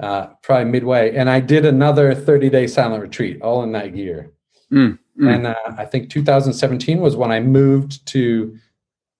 [0.00, 4.32] uh, probably midway, and I did another 30 day silent retreat all in that year.
[4.72, 5.34] Mm, mm.
[5.34, 8.58] And uh, I think 2017 was when I moved to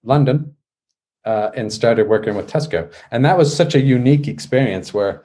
[0.02, 0.56] London
[1.24, 2.92] uh, and started working with Tesco.
[3.10, 5.24] And that was such a unique experience where,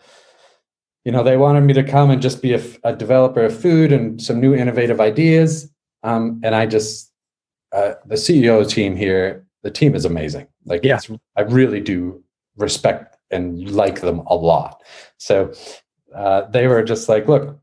[1.04, 3.92] you know, they wanted me to come and just be a, a developer of food
[3.92, 5.70] and some new innovative ideas.
[6.04, 7.12] Um, and I just,
[7.72, 10.48] uh, the CEO team here, the team is amazing.
[10.66, 11.00] Like, yeah.
[11.36, 12.24] I really do
[12.58, 14.82] respect and like them a lot.
[15.18, 15.54] So
[16.14, 17.60] uh, they were just like, look,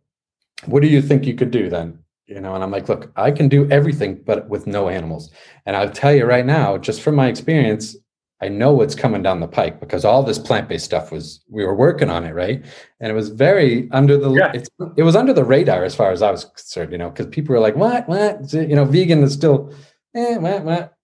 [0.67, 1.99] what do you think you could do then?
[2.27, 5.31] You know, and I'm like, look, I can do everything, but with no animals.
[5.67, 7.97] And I'll tell you right now, just from my experience,
[8.43, 11.77] I know what's coming down the pike because all this plant-based stuff was we were
[11.77, 12.65] working on it, right?
[12.99, 14.53] And it was very under the yeah.
[14.97, 17.55] it was under the radar as far as I was concerned, you know, because people
[17.55, 18.09] were like, "What?
[18.09, 19.73] What?" You know, vegan is still,
[20.17, 20.65] eh, what?
[20.65, 20.95] What?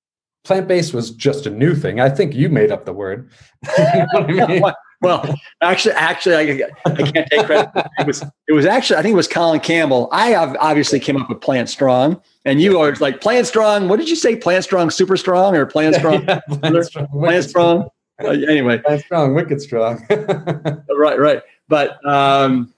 [0.44, 2.00] Plant-based was just a new thing.
[2.00, 3.30] I think you made up the word.
[3.78, 4.62] you know I mean?
[5.00, 7.70] Well, actually, actually, I, I can't take credit.
[7.98, 10.08] It was, it was actually, I think it was Colin Campbell.
[10.10, 13.88] I obviously came up with Plant Strong, and you are like Plant Strong.
[13.88, 14.34] What did you say?
[14.34, 16.24] Plant Strong, Super Strong, or Plant Strong?
[16.24, 17.06] yeah, plant Strong.
[17.08, 17.88] Plant strong.
[18.20, 20.04] Uh, anyway, Plant Strong, Wicked Strong.
[20.10, 21.42] right, right.
[21.68, 22.74] But um,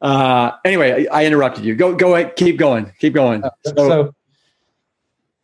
[0.00, 1.76] uh, anyway, I, I, interrupted you.
[1.76, 3.44] Go, go, ahead, keep going, keep going.
[3.44, 4.14] Uh, so, so,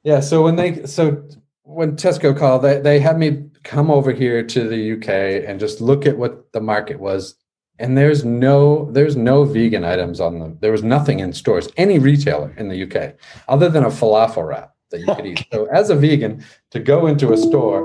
[0.02, 0.20] yeah.
[0.20, 1.24] So when they, so
[1.62, 5.80] when Tesco called, they they had me come over here to the UK and just
[5.80, 7.34] look at what the market was.
[7.80, 10.58] And there's no there's no vegan items on them.
[10.60, 13.16] There was nothing in stores, any retailer in the UK,
[13.48, 15.44] other than a falafel wrap that you could eat.
[15.52, 17.82] So as a vegan, to go into a store,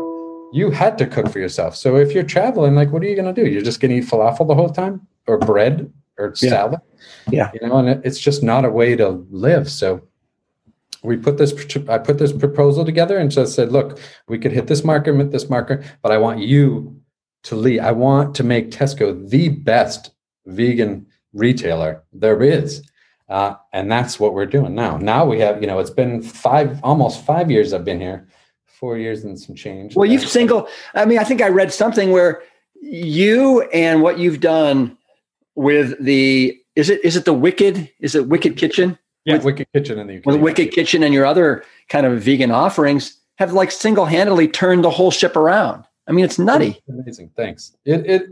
[0.54, 1.76] you had to cook for yourself.
[1.76, 3.48] So if you're traveling, like what are you gonna do?
[3.48, 5.08] You're just gonna eat falafel the whole time?
[5.26, 6.82] Or bread or salad?
[7.32, 7.50] Yeah.
[7.60, 9.72] You know, and it's just not a way to live.
[9.72, 10.08] So
[11.04, 11.54] we put this
[11.88, 15.32] i put this proposal together and just said look we could hit this marker hit
[15.32, 16.99] this marker but i want you
[17.43, 20.12] to lead i want to make tesco the best
[20.45, 22.84] vegan retailer there is.
[23.28, 24.97] Uh, and that's what we're doing now.
[24.97, 28.28] Now we have you know it's been five almost five years i've been here
[28.65, 29.95] four years and some change.
[29.95, 32.41] Well you've single i mean i think i read something where
[32.82, 34.97] you and what you've done
[35.54, 39.68] with the is it is it the wicked is it wicked kitchen yeah, with, Wicked
[39.74, 40.26] Kitchen in the UK.
[40.26, 44.84] With Wicked Kitchen and your other kind of vegan offerings have like single handedly turned
[44.84, 45.86] the whole ship around.
[46.08, 46.82] I mean, it's nutty.
[46.90, 47.32] amazing.
[47.36, 47.76] Thanks.
[47.86, 48.30] It, it,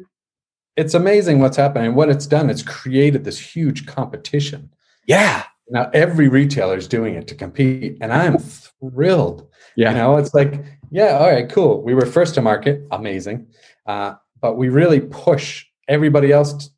[0.75, 1.95] it's amazing what's happening.
[1.95, 4.69] What it's done, it's created this huge competition.
[5.05, 5.43] Yeah.
[5.69, 9.47] Now every retailer is doing it to compete, and I'm thrilled.
[9.75, 9.91] Yeah.
[9.91, 11.83] You know, it's like, yeah, all right, cool.
[11.83, 13.47] We were first to market, amazing,
[13.85, 16.69] uh, but we really push everybody else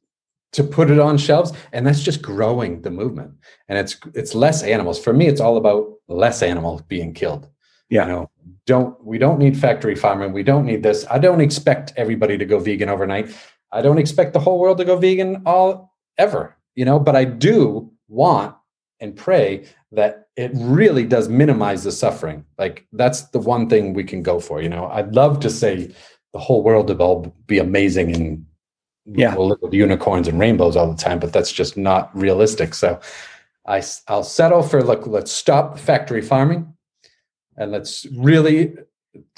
[0.54, 3.32] to put it on shelves and that's just growing the movement.
[3.68, 5.00] And it's it's less animals.
[5.00, 7.48] For me it's all about less animals being killed.
[7.90, 8.06] Yeah.
[8.06, 8.30] you know
[8.66, 10.34] don't we don't need factory farming.
[10.34, 11.06] We don't need this.
[11.10, 13.36] I don't expect everybody to go vegan overnight.
[13.72, 17.24] I don't expect the whole world to go vegan all ever you know but i
[17.24, 18.54] do want
[19.00, 22.46] and pray that it really does minimize the suffering.
[22.58, 24.88] Like that's the one thing we can go for you know.
[24.88, 25.94] I'd love to say
[26.34, 28.46] the whole world will all be amazing and
[29.06, 29.36] yeah.
[29.36, 32.74] we'll live with unicorns and rainbows all the time, but that's just not realistic.
[32.74, 33.00] So
[33.66, 36.74] I, I'll settle for look, let's stop factory farming.
[37.58, 38.76] and let's really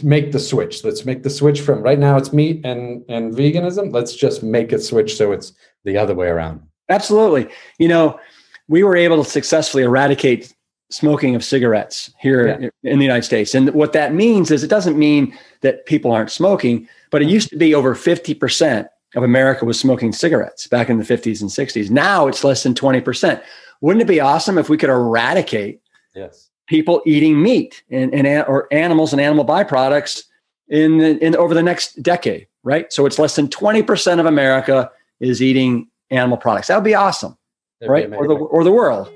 [0.04, 0.84] make the switch.
[0.84, 3.94] Let's make the switch from right now it's meat and and veganism.
[3.94, 6.62] Let's just make it switch so it's the other way around.
[6.90, 7.48] Absolutely.
[7.80, 8.20] You know,
[8.68, 10.54] we were able to successfully eradicate
[10.90, 12.70] smoking of cigarettes here yeah.
[12.84, 13.56] in the United States.
[13.56, 17.50] And what that means is it doesn't mean that people aren't smoking, but it used
[17.50, 21.90] to be over 50% of America was smoking cigarettes back in the 50s and 60s.
[21.90, 23.42] Now it's less than 20%.
[23.82, 25.82] Wouldn't it be awesome if we could eradicate
[26.16, 26.50] yes.
[26.68, 30.24] people eating meat and, and or animals and animal byproducts
[30.70, 32.92] in, the, in over the next decade, right?
[32.94, 36.68] So it's less than 20% of America is eating animal products.
[36.68, 37.38] That would be awesome,
[37.80, 38.10] That'd right?
[38.10, 39.12] Be or the or the world.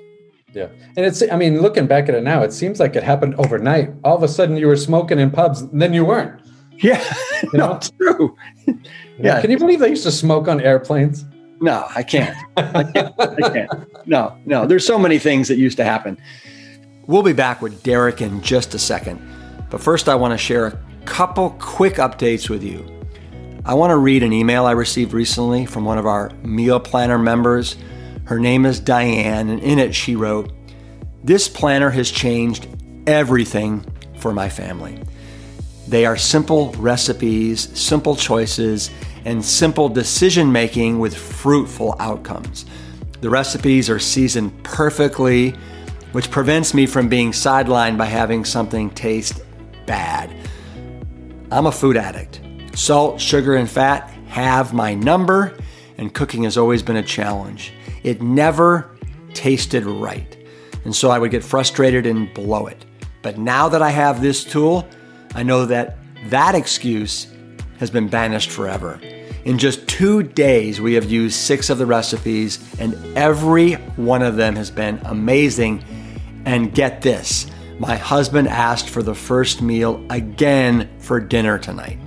[0.54, 0.70] Yeah.
[0.96, 3.92] And it's, I mean, looking back at it now, it seems like it happened overnight.
[4.06, 6.42] All of a sudden you were smoking in pubs, and then you weren't.
[6.78, 7.04] Yeah.
[7.44, 7.68] You know?
[7.68, 8.38] no, it's true.
[9.20, 9.42] yeah.
[9.42, 11.26] Can you believe they used to smoke on airplanes?
[11.62, 12.38] No, I can't.
[12.58, 13.14] I can't.
[13.20, 14.08] I can't.
[14.08, 14.66] No, no.
[14.66, 16.18] There's so many things that used to happen.
[17.08, 19.22] We'll be back with Derek in just a second.
[19.70, 22.86] But first, I want to share a couple quick updates with you.
[23.64, 27.18] I want to read an email I received recently from one of our meal planner
[27.18, 27.78] members
[28.26, 30.52] her name is Diane, and in it she wrote,
[31.24, 32.68] This planner has changed
[33.06, 33.86] everything
[34.18, 35.00] for my family.
[35.88, 38.90] They are simple recipes, simple choices,
[39.26, 42.66] and simple decision making with fruitful outcomes.
[43.22, 45.52] The recipes are seasoned perfectly,
[46.12, 49.42] which prevents me from being sidelined by having something taste
[49.86, 50.34] bad.
[51.52, 52.42] I'm a food addict.
[52.74, 55.58] Salt, sugar, and fat have my number,
[55.98, 57.74] and cooking has always been a challenge.
[58.04, 58.90] It never
[59.34, 60.38] tasted right.
[60.84, 62.86] And so I would get frustrated and blow it.
[63.22, 64.88] But now that I have this tool,
[65.36, 65.98] I know that
[66.30, 67.28] that excuse
[67.78, 69.00] has been banished forever.
[69.44, 74.38] In just two days, we have used six of the recipes, and every one of
[74.38, 75.84] them has been amazing.
[76.46, 77.48] And get this
[77.80, 82.00] my husband asked for the first meal again for dinner tonight.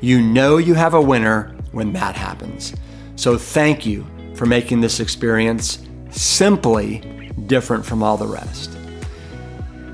[0.00, 2.74] You know you have a winner when that happens.
[3.16, 8.70] So thank you for making this experience simply different from all the rest.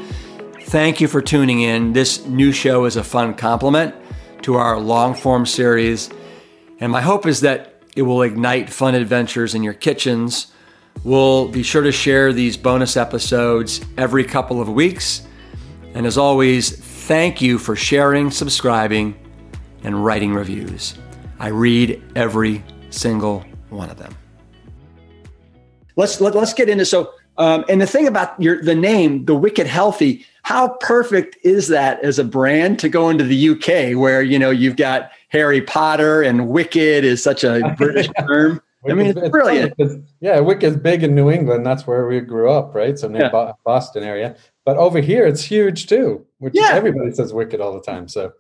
[0.65, 1.95] Thank you for tuning in.
[1.95, 3.95] This new show is a fun complement
[4.43, 6.11] to our long form series.
[6.81, 10.53] And my hope is that it will ignite fun adventures in your kitchens.
[11.05, 15.27] We'll be sure to share these bonus episodes every couple of weeks.
[15.95, 16.71] And as always,
[17.07, 19.15] thank you for sharing, subscribing,
[19.85, 20.97] and writing reviews.
[21.39, 24.15] I read every single one of them
[25.97, 28.75] let's let, us let us get into so um, and the thing about your the
[28.75, 33.51] name the wicked healthy how perfect is that as a brand to go into the
[33.51, 38.61] uk where you know you've got harry potter and wicked is such a british term
[38.89, 39.75] I mean, it's brilliant.
[40.21, 41.65] yeah, Wicked's big in New England.
[41.65, 42.99] That's where we grew up, right?
[42.99, 43.53] So near yeah.
[43.65, 44.35] Boston area.
[44.65, 46.27] But over here, it's huge too.
[46.39, 46.71] Which yeah.
[46.73, 48.09] everybody says Wicked all the time.
[48.09, 48.33] So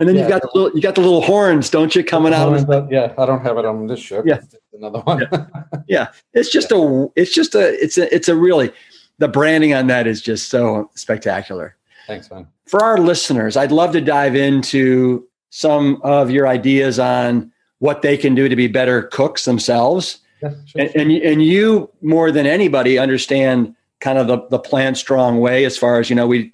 [0.00, 0.22] and then yeah.
[0.22, 2.50] you got the little you got the little horns, don't you, coming out?
[2.70, 4.26] Of yeah, I don't have it on this shirt.
[4.26, 4.40] Yeah,
[4.72, 5.28] another one.
[5.30, 5.46] yeah.
[5.86, 6.06] yeah.
[6.32, 8.72] it's just a it's just a it's a it's a really
[9.20, 11.76] the branding on that is just so spectacular.
[12.06, 12.48] Thanks, man.
[12.66, 18.16] For our listeners, I'd love to dive into some of your ideas on what they
[18.16, 20.18] can do to be better cooks themselves.
[20.42, 21.00] Yeah, sure, and, sure.
[21.00, 25.76] and and you more than anybody understand kind of the the plant strong way as
[25.76, 26.52] far as you know we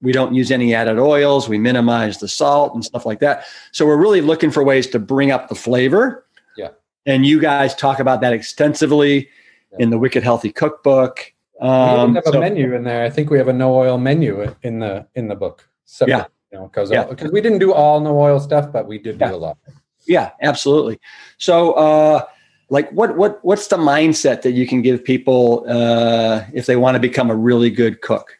[0.00, 1.48] we don't use any added oils.
[1.48, 3.44] We minimize the salt and stuff like that.
[3.72, 6.24] So we're really looking for ways to bring up the flavor.
[6.56, 6.70] Yeah.
[7.04, 9.28] And you guys talk about that extensively
[9.72, 9.78] yeah.
[9.80, 11.34] in the Wicked Healthy Cookbook.
[11.60, 13.04] Um, we have so, a menu in there.
[13.04, 15.68] I think we have a no oil menu in the in the book.
[15.84, 16.24] Separate, yeah.
[16.52, 17.04] You know, because yeah.
[17.04, 19.28] because we didn't do all no oil stuff, but we did yeah.
[19.28, 19.58] do a lot.
[20.06, 20.98] Yeah, absolutely.
[21.38, 22.24] So, uh,
[22.70, 26.94] like, what what what's the mindset that you can give people uh, if they want
[26.94, 28.34] to become a really good cook?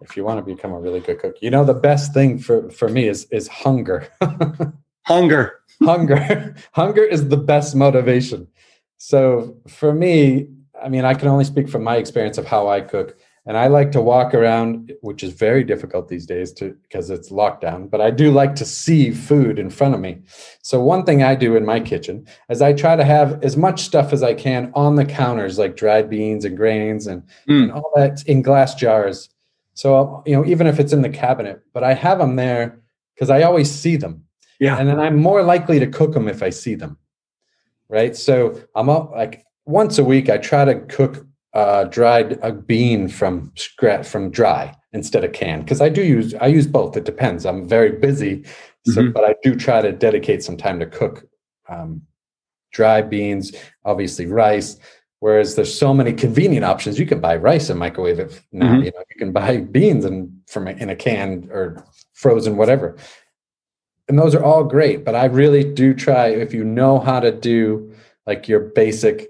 [0.00, 2.70] if you want to become a really good cook you know the best thing for
[2.70, 4.06] for me is is hunger
[5.08, 5.60] Hunger.
[5.82, 6.54] hunger.
[6.72, 8.46] hunger is the best motivation.
[8.98, 10.48] So for me,
[10.82, 13.18] I mean, I can only speak from my experience of how I cook.
[13.48, 17.30] And I like to walk around, which is very difficult these days to because it's
[17.30, 20.20] lockdown, but I do like to see food in front of me.
[20.60, 23.80] So one thing I do in my kitchen is I try to have as much
[23.80, 27.62] stuff as I can on the counters, like dried beans and grains and, mm.
[27.62, 29.30] and all that in glass jars.
[29.72, 32.82] So you know, even if it's in the cabinet, but I have them there
[33.14, 34.24] because I always see them.
[34.60, 34.76] Yeah.
[34.76, 36.98] And then I'm more likely to cook them if I see them.
[37.88, 38.14] Right.
[38.14, 43.08] So I'm up like once a week I try to cook uh, dried a bean
[43.08, 46.96] from scratch from dry instead of canned because I do use I use both.
[46.96, 47.46] It depends.
[47.46, 48.44] I'm very busy,
[48.86, 49.12] so mm-hmm.
[49.12, 51.28] but I do try to dedicate some time to cook
[51.68, 52.02] um,
[52.72, 53.52] dry beans,
[53.84, 54.78] obviously rice.
[55.20, 56.96] Whereas there's so many convenient options.
[56.96, 58.66] You can buy rice and microwave it now.
[58.66, 58.84] Mm-hmm.
[58.84, 62.96] You know, you can buy beans and from a, in a can or frozen, whatever.
[64.08, 65.04] And those are all great.
[65.04, 67.92] But I really do try if you know how to do
[68.26, 69.28] like your basic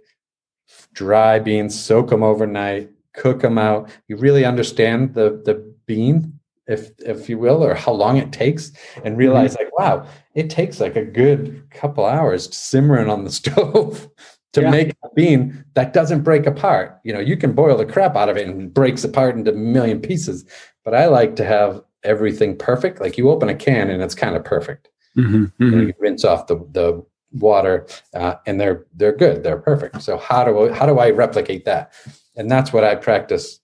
[0.99, 3.89] dry beans, soak them overnight, cook them out.
[4.09, 5.55] You really understand the the
[5.87, 9.17] bean, if if you will, or how long it takes, and mm-hmm.
[9.17, 9.65] realize mm-hmm.
[9.65, 14.09] like, wow, it takes like a good couple hours simmering on the stove
[14.55, 14.71] to yeah.
[14.71, 16.99] make a bean that doesn't break apart.
[17.05, 19.53] You know, you can boil the crap out of it and it breaks apart into
[19.53, 20.45] a million pieces.
[20.85, 23.01] But I like to have everything perfect.
[23.01, 24.89] Like you open a can and it's kind of perfect.
[25.17, 25.65] Mm-hmm, mm-hmm.
[25.65, 29.43] You, know, you rinse off the the water, uh, and they're they're good.
[29.43, 30.03] They're perfect.
[30.03, 31.93] So how do I, how do I replicate that?
[32.37, 33.61] And that's what I practice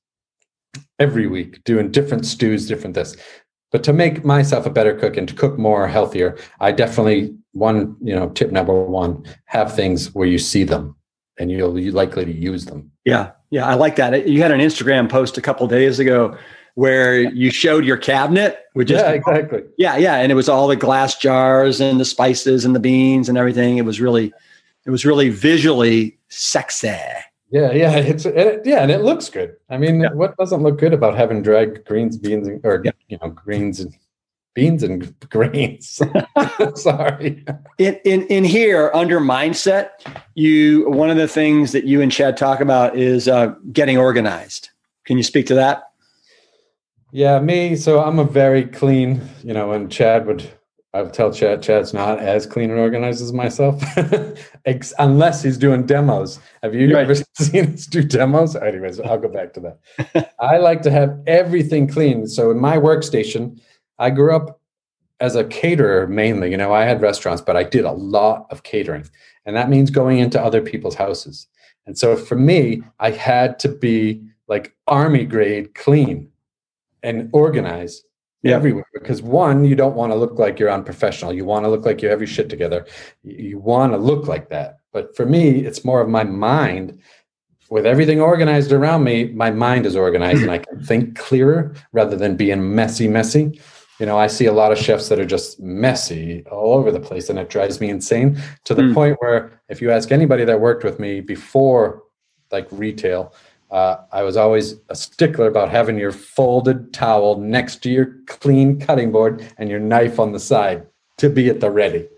[0.98, 3.16] every week, doing different stews, different this.
[3.72, 7.96] But to make myself a better cook and to cook more healthier, I definitely one
[8.00, 10.96] you know tip number one: have things where you see them
[11.38, 12.90] and you'll be likely to use them.
[13.04, 14.28] Yeah, yeah, I like that.
[14.28, 16.36] You had an Instagram post a couple days ago
[16.74, 19.62] where you showed your cabinet, which yeah, is exactly.
[19.78, 23.28] Yeah, yeah, and it was all the glass jars and the spices and the beans
[23.28, 23.78] and everything.
[23.78, 24.32] It was really,
[24.84, 26.88] it was really visually sexy.
[27.50, 29.54] Yeah, yeah, it's it, yeah, and it looks good.
[29.70, 30.12] I mean, yeah.
[30.12, 32.90] what doesn't look good about having dried greens, beans, and, or yeah.
[33.08, 33.94] you know, greens and
[34.54, 36.00] beans and grains.
[36.74, 37.44] Sorry.
[37.78, 39.90] In, in in here under mindset,
[40.34, 44.70] you one of the things that you and Chad talk about is uh, getting organized.
[45.04, 45.90] Can you speak to that?
[47.14, 47.76] Yeah, me.
[47.76, 50.50] So I'm a very clean, you know, and Chad would,
[50.94, 53.80] I would tell Chad, Chad's not as clean and organized as myself,
[54.98, 56.40] unless he's doing demos.
[56.64, 57.08] Have you right.
[57.08, 58.56] ever seen us do demos?
[58.56, 60.34] Anyways, I'll go back to that.
[60.40, 62.26] I like to have everything clean.
[62.26, 63.60] So in my workstation,
[64.00, 64.60] I grew up
[65.20, 66.50] as a caterer mainly.
[66.50, 69.08] You know, I had restaurants, but I did a lot of catering.
[69.46, 71.46] And that means going into other people's houses.
[71.86, 76.32] And so for me, I had to be like army grade clean
[77.04, 78.02] and organize
[78.42, 78.54] yeah.
[78.54, 81.84] everywhere because one you don't want to look like you're unprofessional you want to look
[81.84, 82.86] like you have your shit together
[83.22, 86.98] you want to look like that but for me it's more of my mind
[87.70, 92.16] with everything organized around me my mind is organized and i can think clearer rather
[92.16, 93.58] than being messy messy
[93.98, 97.00] you know i see a lot of chefs that are just messy all over the
[97.00, 98.94] place and it drives me insane to the mm.
[98.94, 102.02] point where if you ask anybody that worked with me before
[102.52, 103.32] like retail
[103.74, 108.78] uh, I was always a stickler about having your folded towel next to your clean
[108.78, 112.08] cutting board and your knife on the side to be at the ready.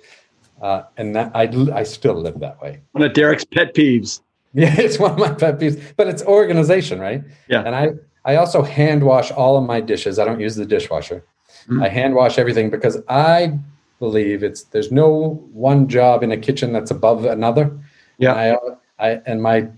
[0.61, 2.83] Uh, and that I, I still live that way.
[2.93, 4.21] One of Derek's pet peeves.
[4.55, 7.23] Yeah, it's one of my pet peeves, but it's organization, right?
[7.47, 7.63] Yeah.
[7.67, 7.91] And I,
[8.25, 10.19] I also hand wash all of my dishes.
[10.19, 11.23] I don't use the dishwasher.
[11.69, 11.83] Mm-hmm.
[11.83, 13.59] I hand wash everything because I
[13.99, 17.79] believe it's there's no one job in a kitchen that's above another.
[18.17, 18.33] Yeah.
[18.33, 18.57] And
[18.99, 19.69] I, I and my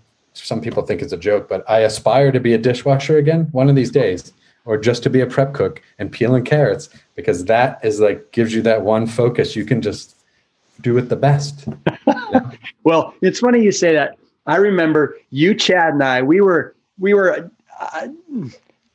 [0.44, 3.68] some people think it's a joke, but I aspire to be a dishwasher again one
[3.68, 4.32] of these days,
[4.64, 8.54] or just to be a prep cook and peeling carrots because that is like gives
[8.54, 9.56] you that one focus.
[9.56, 10.16] You can just
[10.80, 11.66] do it the best.
[12.06, 12.50] yeah.
[12.84, 14.18] well, it's funny you say that.
[14.46, 16.22] I remember you, Chad, and I.
[16.22, 18.08] We were we were uh,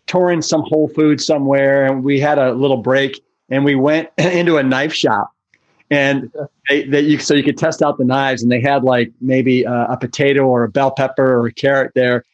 [0.08, 4.58] touring some Whole Foods somewhere, and we had a little break, and we went into
[4.58, 5.33] a knife shop
[5.94, 6.32] and
[6.70, 9.64] they, they, you, so you could test out the knives and they had like maybe
[9.64, 12.26] a, a potato or a bell pepper or a carrot there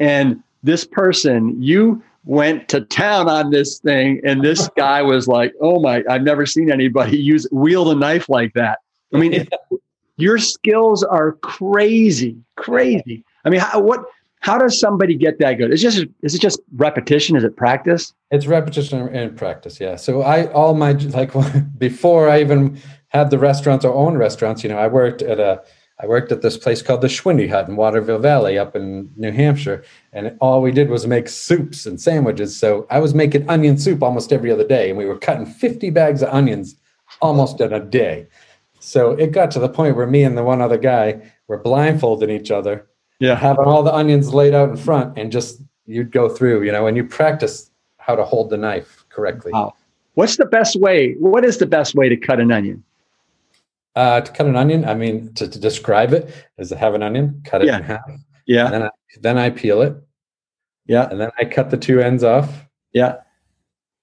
[0.00, 5.54] and this person you went to town on this thing and this guy was like
[5.60, 8.80] oh my i've never seen anybody use wield a knife like that
[9.12, 9.46] i mean
[10.16, 14.04] your skills are crazy crazy i mean how, what
[14.44, 15.72] how does somebody get that good?
[15.72, 17.34] Is just is it just repetition?
[17.34, 18.12] Is it practice?
[18.30, 19.80] It's repetition and practice.
[19.80, 19.96] Yeah.
[19.96, 21.32] So I all my like
[21.78, 22.78] before I even
[23.14, 25.62] had the restaurants or own restaurants, you know, I worked at a
[26.02, 29.30] I worked at this place called the Schwindy Hut in Waterville Valley up in New
[29.30, 32.58] Hampshire, and all we did was make soups and sandwiches.
[32.58, 35.90] So I was making onion soup almost every other day, and we were cutting 50
[35.90, 36.74] bags of onions
[37.22, 38.26] almost in a day.
[38.80, 42.28] So it got to the point where me and the one other guy were blindfolding
[42.28, 42.88] each other,
[43.20, 43.36] Yeah.
[43.36, 46.88] having all the onions laid out in front, and just you'd go through, you know,
[46.88, 49.52] and you practice how to hold the knife correctly.
[49.52, 49.74] Wow.
[50.14, 51.14] What's the best way?
[51.20, 52.82] What is the best way to cut an onion?
[53.96, 56.28] Uh, to cut an onion, I mean, to, to describe it
[56.58, 57.76] is to have an onion, cut it Yeah.
[57.76, 58.00] in half,
[58.46, 58.64] Yeah.
[58.64, 58.90] and then I,
[59.20, 59.94] then I peel it,
[60.86, 61.08] Yeah.
[61.08, 63.18] and then I cut the two ends off, Yeah.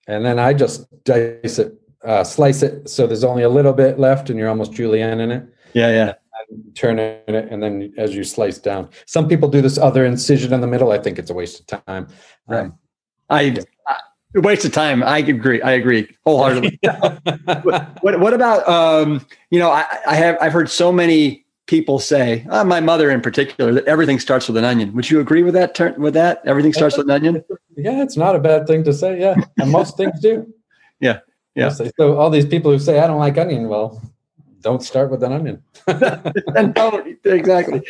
[0.08, 1.74] and then I just dice it,
[2.06, 5.32] uh, slice it so there's only a little bit left, and you're almost julienne in
[5.32, 5.44] it.
[5.74, 5.90] Yeah.
[5.90, 6.14] Yeah.
[6.74, 10.62] Turn it, and then as you slice down, some people do this other incision in
[10.62, 10.92] the middle.
[10.92, 12.08] I think it's a waste of time.
[12.48, 12.62] Right.
[12.62, 12.78] Um,
[13.30, 13.96] I, I
[14.36, 15.04] waste of time.
[15.04, 15.62] I agree.
[15.62, 16.80] I agree wholeheartedly.
[17.64, 19.26] what What about um?
[19.50, 23.22] You know, I, I have I've heard so many people say, uh, my mother in
[23.22, 24.94] particular, that everything starts with an onion.
[24.94, 25.74] Would you agree with that?
[25.74, 26.42] Turn with that?
[26.46, 27.44] Everything starts with an onion.
[27.78, 29.20] yeah, it's not a bad thing to say.
[29.20, 30.54] Yeah, and most things do.
[31.00, 31.22] Yeah,
[31.56, 31.70] yeah.
[31.70, 34.00] So all these people who say I don't like onion, well,
[34.62, 35.64] don't start with an onion.
[35.88, 37.82] and don't exactly.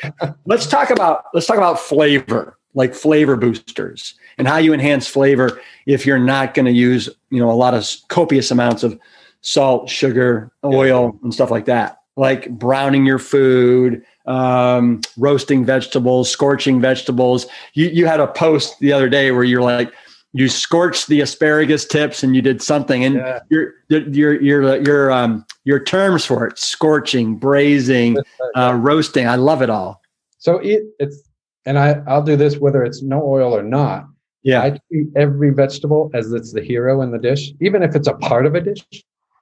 [0.45, 5.59] Let's talk about let's talk about flavor, like flavor boosters, and how you enhance flavor
[5.85, 8.99] if you're not going to use you know a lot of copious amounts of
[9.41, 11.97] salt, sugar, oil, and stuff like that.
[12.15, 17.47] Like browning your food, um, roasting vegetables, scorching vegetables.
[17.73, 19.91] You you had a post the other day where you're like
[20.33, 23.39] you scorched the asparagus tips and you did something and Yeah.
[23.49, 28.17] your your your your um your terms for it scorching braising
[28.55, 30.01] uh, roasting i love it all
[30.37, 31.23] so it, it's
[31.65, 34.07] and I I'll do this whether it's no oil or not.
[34.43, 38.07] yeah I treat every vegetable as it's the hero in the dish, even if it's
[38.07, 38.85] a part of a dish.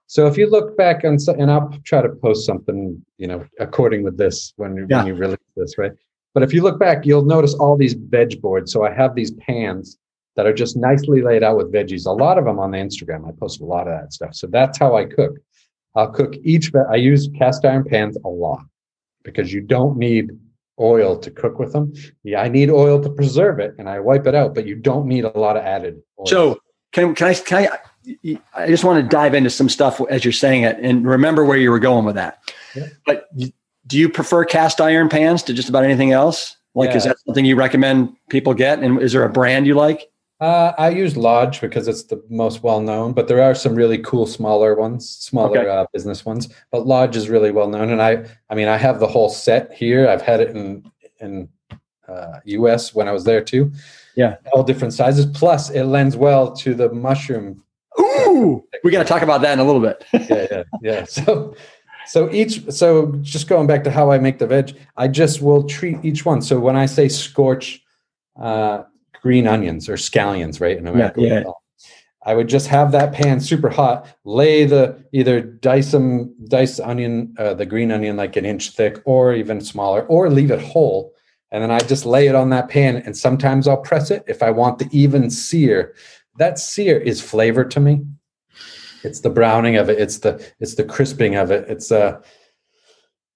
[0.08, 3.46] So if you look back and so, and I'll try to post something, you know,
[3.60, 4.98] according with this when, you- Yeah.
[5.04, 5.92] when you release this, right?
[6.34, 8.72] But if you look back, you'll notice all these veg boards.
[8.74, 9.98] So I have these pans
[10.36, 12.06] that are just nicely laid out with veggies.
[12.08, 13.28] A lot of them on the Instagram.
[13.28, 14.34] I post a lot of that stuff.
[14.34, 15.34] So that's how I cook.
[15.96, 16.72] I'll cook each.
[16.90, 18.62] I use cast iron pans a lot
[19.24, 20.32] because you don't need
[20.80, 21.94] oil to cook with them.
[22.24, 24.56] Yeah, I need oil to preserve it, and I wipe it out.
[24.56, 26.02] But you don't need a lot of added.
[26.20, 26.26] Oil.
[26.26, 26.60] so
[26.92, 27.68] can, can i can
[28.26, 31.46] i i just want to dive into some stuff as you're saying it and remember
[31.46, 32.40] where you were going with that
[32.76, 32.88] Yeah.
[33.06, 33.28] but
[33.88, 37.46] do you prefer cast iron pans to just about anything else like is that something
[37.46, 40.09] you recommend people get and is there a brand you like
[40.40, 43.98] Uh, I use Lodge because it's the most well known, but there are some really
[43.98, 45.70] cool smaller ones, smaller Okay.
[45.70, 46.48] uh, business ones.
[46.72, 49.74] But Lodge is really well known, and I, I mean, I have the whole set
[49.74, 50.08] here.
[50.08, 51.50] I've had it in in
[52.08, 52.96] uh, U.S.
[52.96, 53.72] when I was there too.
[54.16, 54.38] Yeah.
[54.54, 55.26] all different sizes.
[55.26, 57.64] Plus, it lends well to the mushroom.
[58.00, 61.04] ooh we got to talk about that in a little bit Yeah, yeah, yeah.
[61.06, 61.56] So,
[62.08, 65.64] so each, so just going back to how I make the veg, I just will
[65.64, 66.42] treat each one.
[66.42, 67.82] So when I say scorch
[68.40, 68.84] uh,
[69.22, 71.44] green onions or scallions, right in America, we yeah.
[72.26, 77.34] I would just have that pan super hot, lay the either dice them, dice onion,
[77.40, 81.14] uh, the green onion like an inch thick, or even smaller, or leave it whole,
[81.52, 82.98] and then I just lay it on that pan.
[82.98, 85.96] And sometimes I'll press it if I want the even sear.
[86.38, 88.06] That sear is flavor to me.
[89.04, 90.00] It's the browning of it.
[90.00, 91.70] It's the it's the crisping of it.
[91.70, 92.22] It's uh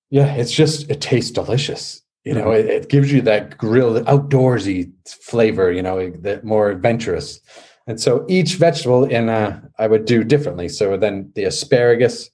[0.09, 2.02] yeah, it's just it tastes delicious.
[2.23, 7.41] You know, it, it gives you that grilled outdoorsy flavor, you know, that more adventurous.
[7.85, 10.69] And so each vegetable in uh I would do differently.
[10.69, 12.29] So then the asparagus,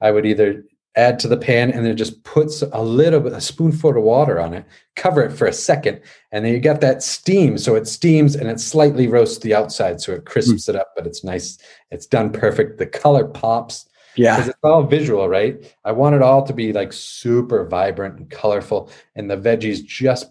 [0.00, 0.64] I would either
[0.96, 4.40] add to the pan and then just puts a little bit a spoonful of water
[4.40, 4.64] on it,
[4.96, 6.00] cover it for a second,
[6.32, 7.56] and then you get that steam.
[7.58, 11.06] So it steams and it slightly roasts the outside, so it crisps it up, but
[11.06, 11.58] it's nice.
[11.90, 12.78] It's done perfect.
[12.78, 13.87] The color pops
[14.18, 15.74] yeah because it's all visual, right?
[15.84, 20.30] I want it all to be like super vibrant and colorful, and the veggies just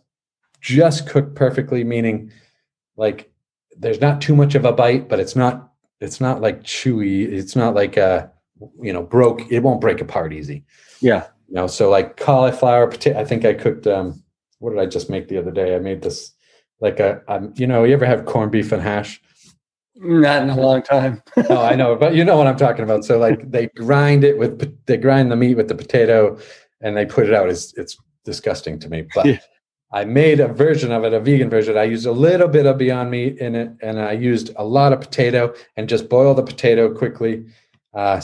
[0.62, 1.84] just cook perfectly.
[1.84, 2.32] Meaning,
[2.98, 3.32] like
[3.78, 7.28] there's not too much of a bite, but it's not it's not like chewy.
[7.32, 8.28] It's not like uh
[8.82, 9.52] you know broke.
[9.52, 10.64] It won't break apart easy.
[11.02, 13.20] yeah You know, so like cauliflower, potato.
[13.20, 13.88] I think I cooked.
[13.88, 14.24] um
[14.60, 15.76] What did I just make the other day?
[15.76, 16.34] I made this
[16.82, 19.22] like a um, you know you ever have corned beef and hash
[20.00, 23.04] not in a long time oh, I know, but you know what I'm talking about.
[23.06, 26.38] So like they grind it with they grind the meat with the potato,
[26.82, 27.50] and they put it out.
[27.50, 29.40] It's it's disgusting to me, but Yeah.
[29.94, 31.78] I made a version of it, a vegan version.
[31.78, 34.92] I used a little bit of Beyond Meat in it, and I used a lot
[34.92, 37.46] of potato and just boil the potato quickly,
[37.94, 38.20] uh,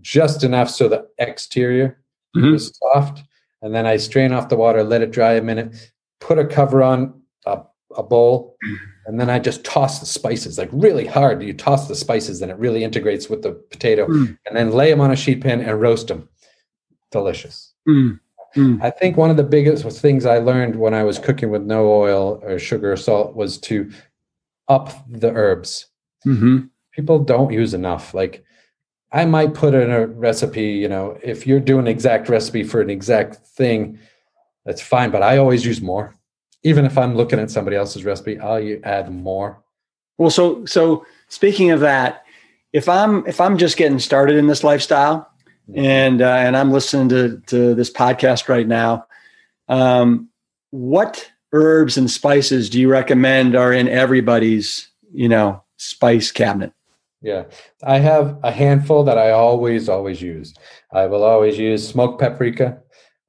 [0.00, 1.98] just enough so the exterior
[2.36, 2.54] Mhm.
[2.54, 3.24] is soft,
[3.60, 5.74] and then I strain off the water, let it dry a minute,
[6.20, 7.62] put a cover on a,
[7.96, 8.56] a bowl,
[9.06, 11.42] and then I just toss the spices like really hard.
[11.42, 14.38] You toss the spices, and it really integrates with the potato, Mm.
[14.46, 16.28] and then lay them on a sheet pan and roast them.
[17.10, 17.72] Delicious.
[17.88, 18.20] Mm.
[18.56, 18.82] Mm.
[18.82, 21.90] I think one of the biggest things I learned when I was cooking with no
[21.92, 23.90] oil or sugar or salt was to
[24.68, 25.86] up the herbs.
[26.26, 26.68] Mhm.
[26.92, 28.12] People don't use enough.
[28.14, 28.44] Like
[29.12, 32.80] I might put in a recipe, you know, if you're doing an exact recipe for
[32.80, 33.98] an exact thing,
[34.64, 35.10] that's fine.
[35.10, 36.14] But I always use more.
[36.62, 39.62] Even if I'm looking at somebody else's recipe, I'll add more.
[40.18, 42.24] Well, so so speaking of that,
[42.72, 45.30] if I'm if I'm just getting started in this lifestyle,
[45.68, 45.80] mm-hmm.
[45.80, 49.06] and uh, and I'm listening to to this podcast right now,
[49.68, 50.28] um,
[50.70, 56.72] what herbs and spices do you recommend are in everybody's you know spice cabinet?
[57.22, 57.44] Yeah,
[57.82, 60.54] I have a handful that I always, always use.
[60.92, 62.78] I will always use smoked paprika,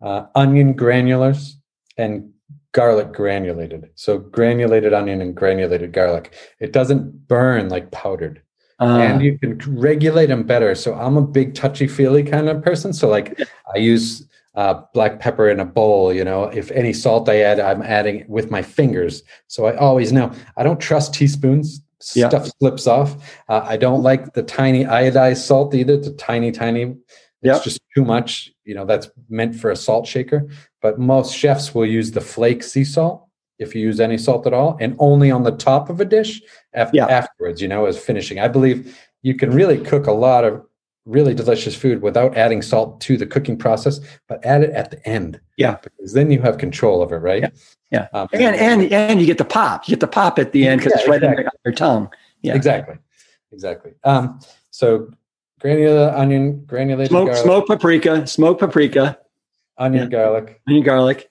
[0.01, 1.53] uh, onion granulars,
[1.97, 2.31] and
[2.73, 3.89] garlic granulated.
[3.95, 6.33] So granulated onion and granulated garlic.
[6.59, 8.41] It doesn't burn like powdered.
[8.79, 10.73] Uh, and you can regulate them better.
[10.73, 12.93] So I'm a big touchy feely kind of person.
[12.93, 13.39] So like
[13.75, 16.11] I use uh, black pepper in a bowl.
[16.11, 19.21] You know, if any salt I add, I'm adding with my fingers.
[19.47, 20.31] So I always know.
[20.57, 21.81] I don't trust teaspoons
[22.15, 22.29] yeah.
[22.29, 23.39] stuff slips off.
[23.47, 25.97] Uh, I don't like the tiny iodized salt either.
[25.97, 26.83] The tiny, tiny.
[26.83, 27.63] It's yep.
[27.63, 28.51] just too much.
[28.65, 30.49] You know, that's meant for a salt shaker.
[30.81, 33.27] But most chefs will use the flake sea salt
[33.59, 36.41] if you use any salt at all, and only on the top of a dish
[36.73, 37.07] after, yeah.
[37.07, 37.61] afterwards.
[37.61, 38.39] You know, as finishing.
[38.39, 40.65] I believe you can really cook a lot of
[41.05, 45.07] really delicious food without adding salt to the cooking process, but add it at the
[45.07, 45.39] end.
[45.57, 47.43] Yeah, because then you have control of it, right?
[47.43, 47.49] Yeah.
[47.91, 49.85] Yeah, um, and and and you get the pop.
[49.85, 51.45] You get the pop at the end because yeah, it's right exactly.
[51.45, 52.09] on your tongue.
[52.41, 52.95] Yeah, exactly,
[53.51, 53.91] exactly.
[54.05, 54.39] Um,
[54.71, 55.11] so
[55.59, 59.19] granular onion, granulated smoke, garlic, smoked paprika, smoked paprika,
[59.81, 60.09] onion, yeah.
[60.09, 61.29] garlic, onion, garlic,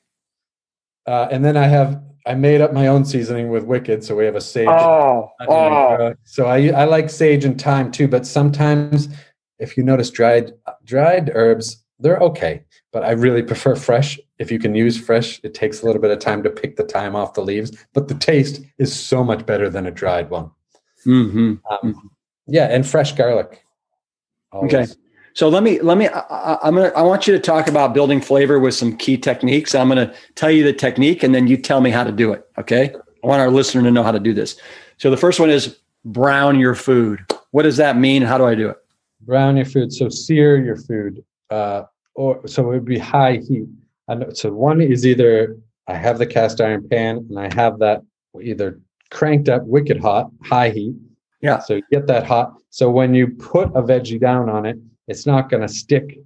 [1.07, 4.05] uh, and then I have I made up my own seasoning with Wicked.
[4.05, 4.69] So we have a sage.
[4.69, 6.15] Oh, oh.
[6.25, 9.09] So I I like sage and thyme too, but sometimes
[9.59, 10.53] if you notice dried
[10.85, 14.19] dried herbs, they're okay but I really prefer fresh.
[14.39, 16.85] If you can use fresh, it takes a little bit of time to pick the
[16.85, 20.51] thyme off the leaves, but the taste is so much better than a dried one.
[21.07, 21.55] Mm-hmm.
[21.71, 22.11] Um,
[22.47, 23.65] yeah, and fresh garlic.
[24.53, 24.75] Always.
[24.75, 24.93] Okay.
[25.35, 28.21] So let me let me I, I'm gonna I want you to talk about building
[28.21, 29.75] flavor with some key techniques.
[29.75, 32.49] I'm gonna tell you the technique and then you tell me how to do it.
[32.59, 32.95] Okay.
[33.23, 34.57] I want our listener to know how to do this.
[34.97, 37.25] So the first one is brown your food.
[37.51, 38.23] What does that mean?
[38.23, 38.77] How do I do it?
[39.23, 39.93] Brown your food.
[39.93, 41.25] So sear your food.
[41.51, 41.83] Uh,
[42.15, 43.67] or so it would be high heat.
[44.09, 45.57] And so one is either
[45.87, 48.03] I have the cast iron pan and I have that
[48.43, 50.95] either cranked up wicked hot, high heat.
[51.41, 51.59] Yeah.
[51.59, 52.55] So you get that hot.
[52.71, 54.79] So when you put a veggie down on it,
[55.11, 56.19] it's not going to stick.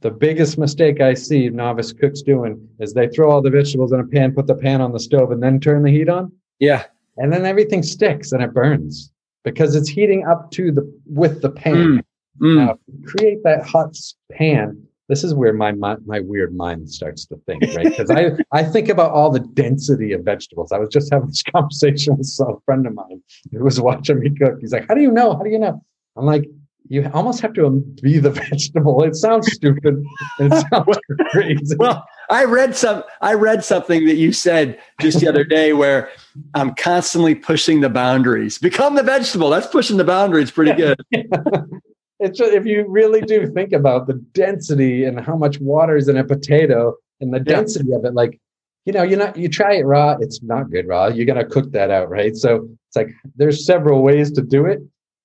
[0.00, 4.00] The biggest mistake I see novice cooks doing is they throw all the vegetables in
[4.00, 6.32] a pan, put the pan on the stove, and then turn the heat on.
[6.58, 6.84] Yeah.
[7.16, 9.10] And then everything sticks and it burns
[9.44, 11.74] because it's heating up to the with the pan.
[11.74, 12.00] Mm.
[12.40, 12.66] Mm.
[12.66, 13.96] Now, create that hot
[14.32, 17.86] pan this is where my my, my weird mind starts to think, right?
[17.90, 20.70] Because I I think about all the density of vegetables.
[20.70, 23.20] I was just having this conversation with a friend of mine
[23.50, 24.58] who was watching me cook.
[24.60, 25.32] He's like, "How do you know?
[25.34, 25.82] How do you know?"
[26.16, 26.44] I'm like,
[26.90, 27.70] "You almost have to
[28.02, 30.04] be the vegetable." It sounds stupid.
[30.38, 30.98] It sounds
[31.30, 31.76] crazy.
[31.78, 33.04] Well, I read some.
[33.22, 36.10] I read something that you said just the other day where
[36.54, 38.58] I'm constantly pushing the boundaries.
[38.58, 39.48] Become the vegetable.
[39.48, 41.00] That's pushing the boundaries pretty good.
[41.12, 46.08] it's just, if you really do think about the density and how much water is
[46.08, 48.38] in a potato and the density of it, like
[48.84, 51.06] you know, you're not you try it raw, it's not good raw.
[51.06, 52.36] You're gonna cook that out, right?
[52.36, 54.80] So it's like there's several ways to do it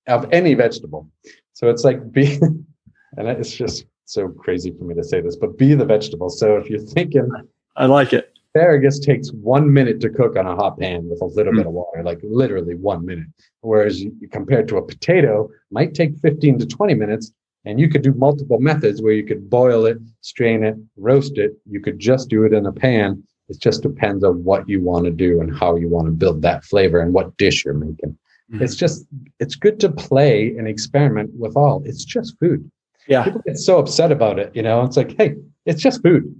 [0.06, 1.08] of any vegetable.
[1.56, 2.34] So it's like be,
[3.16, 6.30] and it's just so crazy for me to say this, but be the vegetable.
[6.30, 7.28] So if you're thinking,
[7.76, 11.26] I like it asparagus takes one minute to cook on a hot pan with a
[11.26, 11.56] little mm.
[11.56, 13.26] bit of water, like literally one minute.
[13.60, 17.32] Whereas you, compared to a potato, might take 15 to 20 minutes.
[17.64, 21.52] And you could do multiple methods where you could boil it, strain it, roast it.
[21.68, 23.24] You could just do it in a pan.
[23.48, 26.42] It just depends on what you want to do and how you want to build
[26.42, 28.16] that flavor and what dish you're making.
[28.52, 28.62] Mm.
[28.62, 29.06] It's just,
[29.40, 31.82] it's good to play and experiment with all.
[31.84, 32.70] It's just food.
[33.08, 33.24] Yeah.
[33.24, 34.54] People get so upset about it.
[34.54, 36.34] You know, it's like, hey, it's just food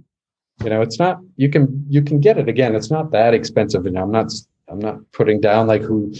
[0.63, 3.85] you know it's not you can you can get it again it's not that expensive
[3.85, 4.31] and i'm not
[4.69, 6.11] i'm not putting down like who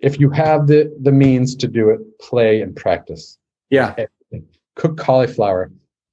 [0.00, 3.38] if you have the the means to do it play and practice
[3.70, 4.48] yeah Everything.
[4.76, 5.70] cook cauliflower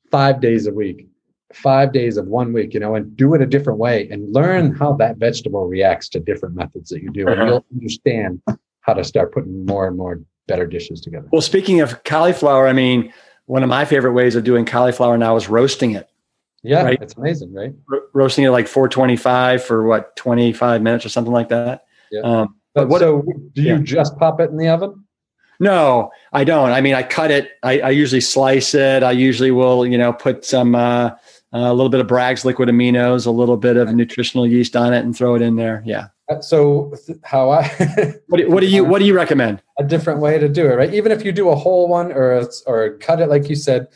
[0.10, 1.08] five days a week
[1.56, 4.74] five days of one week you know and do it a different way and learn
[4.76, 7.42] how that vegetable reacts to different methods that you do uh-huh.
[7.42, 8.42] and you'll understand
[8.82, 12.74] how to start putting more and more better dishes together well speaking of cauliflower i
[12.74, 13.14] mean
[13.46, 16.08] one of my favorite ways of doing cauliflower now is roasting it
[16.64, 17.02] yeah, right?
[17.02, 17.74] it's amazing, right?
[17.88, 21.86] Ro- roasting it like 425 for what 25 minutes or something like that.
[22.12, 22.22] Yeah.
[22.22, 23.24] Um, but what, so,
[23.54, 23.82] do you yeah.
[23.82, 25.06] just pop it in the oven?
[25.60, 26.72] No, I don't.
[26.72, 27.52] I mean, I cut it.
[27.62, 29.04] I, I usually slice it.
[29.04, 31.12] I usually will, you know, put some uh,
[31.54, 35.04] a little bit of Bragg's liquid aminos, a little bit of nutritional yeast on it,
[35.04, 35.84] and throw it in there.
[35.86, 36.08] Yeah.
[36.30, 36.94] Uh, So
[37.24, 37.64] how I
[38.28, 39.62] What do, what do you What do you recommend?
[39.78, 40.94] a different way to do it, right?
[40.94, 43.88] Even if you do a whole one or a, or cut it like you said,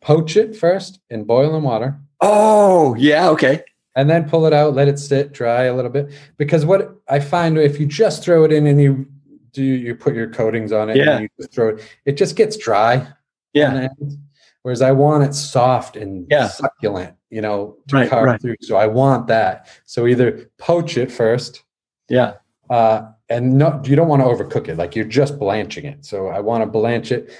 [0.00, 3.28] poach it first in boiling water, Oh, yeah.
[3.30, 3.62] Okay.
[3.94, 6.10] and then pull it out, let it sit dry a little bit.
[6.38, 9.06] Because what I find if you just throw it in and you
[9.52, 11.12] do you put your coatings on it, Yeah.
[11.12, 13.06] and you just throw it, it just gets dry.
[13.54, 13.88] Yeah.
[14.66, 14.80] On the end.
[14.80, 16.48] Whereas I want it soft and Yeah.
[16.48, 18.40] succulent, you know, to Right, carve right.
[18.40, 18.56] through.
[18.62, 19.68] So I want that.
[19.84, 21.64] So either poach it first,
[22.08, 22.34] Yeah.
[22.70, 24.76] uh, and no, you don't want to overcook it.
[24.76, 26.04] Like you're just blanching it.
[26.04, 27.30] So I want to blanch it.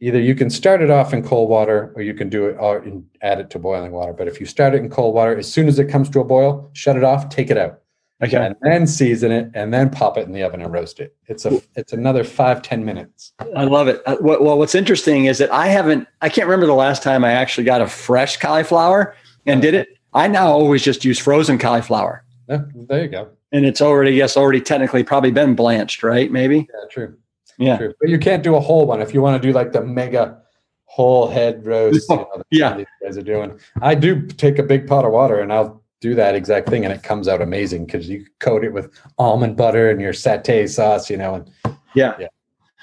[0.00, 2.84] Either you can start it off in cold water, or you can do it or
[3.22, 4.12] add it to boiling water.
[4.12, 6.24] But if you start it in cold water, as soon as it comes to a
[6.24, 7.80] boil, shut it off, take it out,
[8.24, 8.36] Okay.
[8.46, 11.14] and then season it, and then pop it in the oven and roast it.
[11.26, 13.32] It's a it's another five ten minutes.
[13.56, 14.02] I love it.
[14.06, 16.08] Uh, what, well, what's interesting is that I haven't.
[16.20, 19.14] I can't remember the last time I actually got a fresh cauliflower
[19.46, 19.88] and did it.
[20.12, 23.28] I now always just use frozen cauliflower, Yeah, there you go.
[23.52, 26.30] and it's already yes, already technically probably been blanched, right?
[26.30, 26.58] Maybe.
[26.58, 27.16] Yeah, true.
[27.58, 27.76] Yeah.
[27.78, 27.94] True.
[28.00, 30.40] But you can't do a whole one if you want to do like the mega
[30.86, 32.08] whole head roast.
[32.10, 32.76] you know, that Yeah.
[32.76, 33.58] these guys are doing.
[33.82, 36.92] I do take a big pot of water and I'll do that exact thing, and
[36.92, 41.08] it comes out amazing because you coat it with almond butter and your satay sauce,
[41.08, 41.34] you know.
[41.36, 41.50] And
[41.94, 42.14] Yeah.
[42.20, 42.26] Yeah.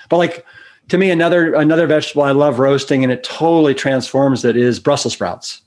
[0.09, 0.43] But like
[0.89, 5.13] to me, another another vegetable I love roasting, and it totally transforms it is Brussels
[5.13, 5.61] sprouts.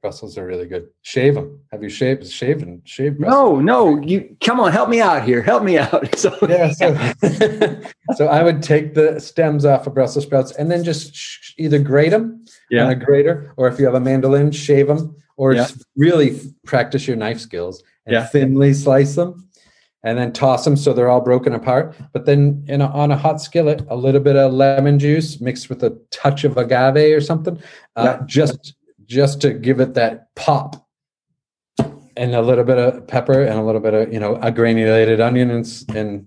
[0.00, 0.86] Brussels are really good.
[1.02, 1.58] Shave them.
[1.72, 2.24] Have you shaved?
[2.24, 3.18] Shaved and shaved.
[3.18, 3.64] No, Brussels?
[3.64, 5.42] no, you come on, help me out here.
[5.42, 6.08] Help me out.
[6.16, 6.70] So Yeah.
[6.70, 6.94] So,
[8.14, 11.80] so I would take the stems off of Brussels sprouts and then just sh- either
[11.80, 12.44] grate them
[12.80, 15.62] on a grater, or if you have a mandolin, shave them, or Yeah.
[15.62, 18.26] just really practice your knife skills and Yeah.
[18.26, 19.48] thinly slice them,
[20.02, 21.94] and then toss them so they're all broken apart.
[22.12, 25.68] But then in a, on a hot skillet, a little bit of lemon juice mixed
[25.68, 27.58] with a touch of agave or something,
[27.96, 28.74] uh, just
[29.06, 30.84] just to give it that pop.
[32.16, 35.20] And a little bit of pepper and a little bit of you know a granulated
[35.20, 36.26] onion and, and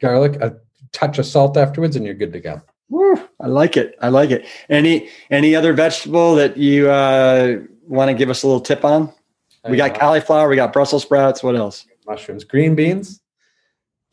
[0.00, 0.56] garlic, a
[0.92, 2.60] touch of salt afterwards, and you're good to go.
[2.90, 3.94] Woo, I like it.
[4.02, 4.44] I like it.
[4.68, 7.56] Any any other vegetable that you uh,
[7.86, 9.12] want to give us a little tip on?
[9.68, 10.48] We got cauliflower.
[10.48, 11.42] We got Brussels sprouts.
[11.42, 11.86] What else?
[12.06, 13.20] mushrooms, green beans.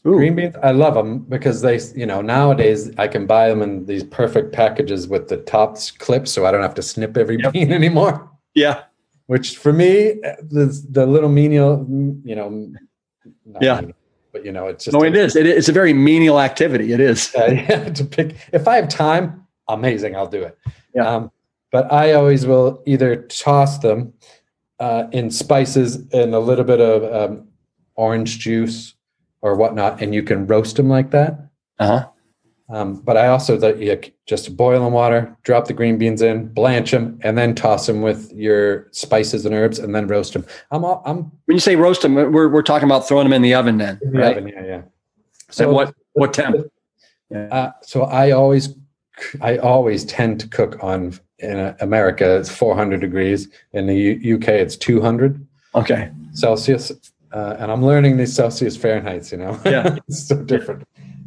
[0.08, 3.62] Ooh, Green beans, I love them because they, you know, nowadays I can buy them
[3.62, 7.38] in these perfect packages with the tops clipped, so I don't have to snip every
[7.40, 7.54] Yep.
[7.54, 8.32] bean anymore.
[8.56, 8.84] yeah,
[9.28, 11.86] Which for me, the the little menial,
[12.24, 12.72] you know,
[13.62, 13.76] Yeah.
[13.82, 13.98] menial,
[14.32, 15.36] but you know, it's just no, it is.
[15.36, 16.94] It, it's a very menial activity.
[16.94, 17.36] It is.
[17.36, 18.38] uh, yeah, to pick.
[18.54, 20.58] If I have time, amazing, I'll do it.
[20.96, 21.08] Yeah.
[21.16, 21.32] Um,
[21.72, 24.14] but I always will either toss them
[24.80, 27.48] uh, in spices and a little bit of um,
[27.96, 28.96] orange juice
[29.42, 31.50] or whatnot, and you can roast them like that.
[31.80, 32.08] Uh huh.
[32.70, 36.48] Um, but I also that you just boil in water, drop the green beans in,
[36.48, 40.46] blanch them, and then toss them with your spices and herbs, and then roast them.
[40.72, 43.42] I'm all, I'm When you say roast them, we're we're talking about throwing them in
[43.42, 44.38] the oven, then, in the right?
[44.38, 44.82] oven, yeah, yeah.
[45.50, 46.56] So what what temp?
[47.34, 48.76] Uh, so I always,
[49.42, 52.38] I always tend to cook on in uh, America.
[52.38, 53.48] It's 400 degrees.
[53.74, 56.12] In the U- UK, it's 200 Okay.
[56.34, 56.92] Celsius.
[57.32, 59.32] Uh, and I'm learning these Celsius Fahrenheits.
[59.32, 59.98] You know, Yeah.
[60.08, 60.84] it's so different.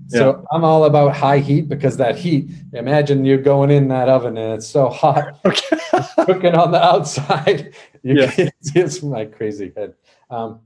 [0.08, 2.50] So I'm all about high heat because that heat.
[2.74, 5.78] Imagine you're going in that oven and it's so hot, Okay.
[6.26, 7.74] cooking on the outside.
[8.02, 8.30] You Yeah.
[8.30, 9.94] can, it's my crazy head.
[10.30, 10.60] Um,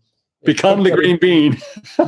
[0.45, 1.57] Become the green bean.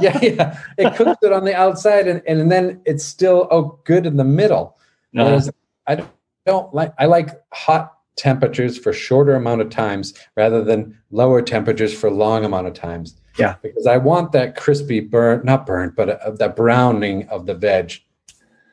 [0.01, 0.59] yeah, yeah.
[0.79, 4.25] It cooks it on the outside, and, and then it's still oh good in the
[4.25, 4.77] middle.
[5.17, 5.25] Uh-huh.
[5.25, 5.51] Whereas
[5.87, 6.11] I don't,
[6.47, 11.93] don't like I like hot temperatures for shorter amount of times rather than lower temperatures
[11.99, 13.17] for long amount of times.
[13.39, 13.55] Yeah.
[13.63, 17.95] because I want that crispy burn, not burnt, but uh, that browning of the veg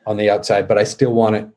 [0.06, 1.48] on the outside, but I still want it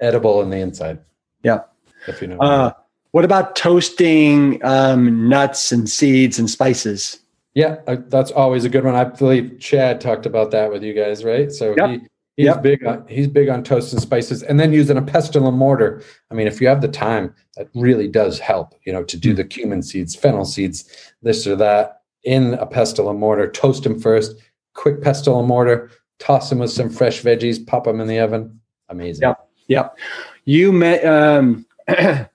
[0.00, 1.00] edible on the inside.
[1.42, 1.62] Yeah.
[2.06, 2.36] if you know.
[2.36, 2.60] what I mean.
[2.66, 2.72] Uh,
[3.12, 7.18] what about toasting um, nuts and seeds and spices?
[7.54, 8.94] Yeah, uh, that's always a good one.
[8.94, 11.50] I believe Chad talked about that with you guys, right?
[11.50, 11.88] So Yep.
[11.88, 12.00] he
[12.36, 12.62] he's Yep.
[12.62, 16.02] big on he's big on toast and spices, and then using a pestle and mortar.
[16.30, 18.74] I mean, if you have the time, that really does help.
[18.84, 19.36] You know, to do Hmm.
[19.36, 20.84] the cumin seeds, fennel seeds,
[21.22, 23.50] this or that in a pestle and mortar.
[23.50, 24.36] Toast them first,
[24.74, 25.90] quick pestle and mortar.
[26.18, 27.64] Toss them with some fresh veggies.
[27.66, 28.60] Pop them in the oven.
[28.88, 29.22] Amazing.
[29.22, 29.48] Yep.
[29.68, 29.98] Yep.
[30.44, 31.66] You met um,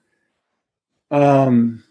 [1.10, 1.82] um,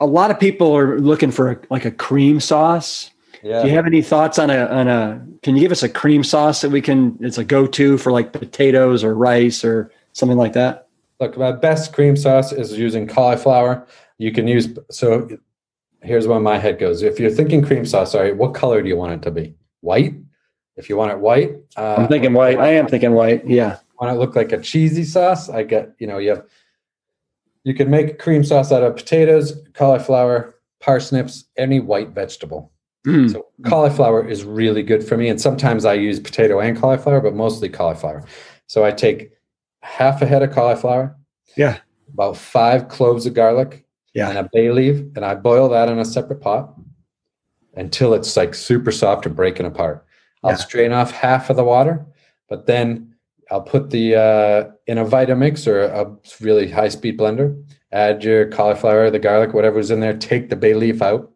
[0.00, 3.10] a lot of people are looking for a, like a cream sauce.
[3.42, 3.62] Yeah.
[3.62, 5.26] Do you have any thoughts on a on a?
[5.42, 7.16] Can you give us a cream sauce that we can?
[7.20, 10.88] It's a go to for like potatoes or rice or something like that.
[11.20, 13.86] Look, my best cream sauce is using cauliflower.
[14.18, 15.28] You can use so.
[16.02, 17.02] Here's where my head goes.
[17.02, 19.54] If you're thinking cream sauce, all right, what color do you want it to be?
[19.80, 20.14] White.
[20.76, 22.58] If you want it white, uh, I'm thinking white.
[22.58, 23.46] I am thinking white.
[23.46, 23.78] Yeah.
[23.98, 25.48] Want it to look like a cheesy sauce?
[25.48, 26.46] I get you know you have.
[27.64, 32.70] You can make cream sauce out of potatoes, cauliflower, parsnips, any white vegetable.
[33.06, 33.30] Mm.
[33.32, 35.28] So cauliflower is really good for me.
[35.28, 38.24] And sometimes I use potato and cauliflower, but mostly cauliflower.
[38.66, 39.30] So I take
[39.82, 41.16] half a head of cauliflower.
[41.56, 41.78] Yeah.
[42.12, 43.84] About five cloves of garlic.
[44.14, 44.30] Yeah.
[44.30, 44.96] And a bay leaf.
[45.14, 46.74] And I boil that in a separate pot
[47.74, 50.04] until it's like super soft and breaking apart.
[50.42, 50.56] I'll Yeah.
[50.56, 52.04] strain off half of the water,
[52.48, 53.14] but then
[53.50, 57.62] I'll put the uh, in a Vitamix or a really high speed blender.
[57.92, 60.16] Add your cauliflower, the garlic, whatever's in there.
[60.16, 61.30] Take the bay leaf out.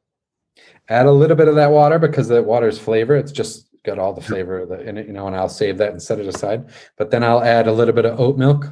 [0.91, 3.17] Add a little bit of that water because the water's flavor.
[3.17, 5.27] It's just got all the flavor of the- in it, you know.
[5.29, 6.69] And I'll save that and set it aside.
[6.99, 8.67] But then I'll add a little bit of oat milk.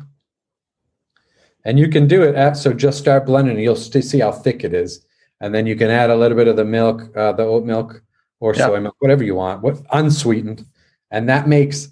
[1.65, 3.55] And you can do it at so just start blending.
[3.55, 5.05] and You'll see how thick it is,
[5.41, 8.03] and then you can add a little bit of the milk, uh, the oat milk
[8.41, 8.67] or Yeah.
[8.67, 10.65] soy milk, whatever you want, what unsweetened,
[11.11, 11.89] and that makes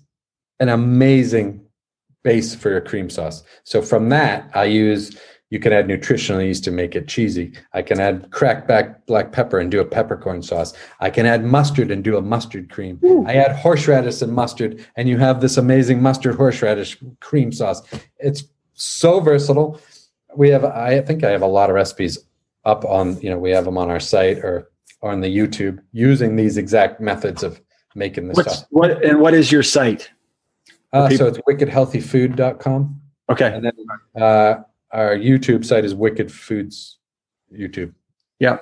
[0.60, 1.62] an amazing
[2.22, 3.42] base for your cream sauce.
[3.64, 5.16] So from that, I use
[5.50, 7.52] you can add nutritional yeast to make it cheesy.
[7.72, 10.72] I can add cracked back black pepper and do a peppercorn sauce.
[11.00, 13.00] I can add mustard and do a mustard cream.
[13.26, 17.82] I add horseradish and mustard, and you have this amazing mustard horseradish cream sauce.
[18.18, 18.44] It's
[18.74, 19.80] so versatile.
[20.36, 22.18] We have I think I have a lot of recipes
[22.64, 24.70] up on, you know, we have them on our site or
[25.02, 27.60] on the YouTube using these exact methods of
[27.94, 28.68] making this What's stuff.
[28.70, 30.10] what and what is your site?
[30.92, 33.00] Uh, so it's wickedhealthyfood.com.
[33.28, 33.52] Okay.
[33.52, 34.62] And then uh,
[34.92, 36.98] our YouTube site is Wicked Foods
[37.52, 37.92] YouTube.
[38.38, 38.58] Yeah.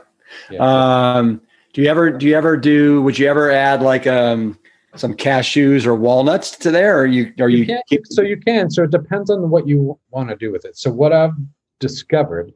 [0.50, 0.60] Yeah.
[0.60, 1.40] Um,
[1.72, 4.58] do you ever do you ever do would you ever add like um
[4.96, 8.70] some cashews or walnuts to there or you or you, you keep so you can.
[8.70, 10.76] So it depends on what you want to do with it.
[10.76, 11.32] So what I've
[11.80, 12.52] discovered,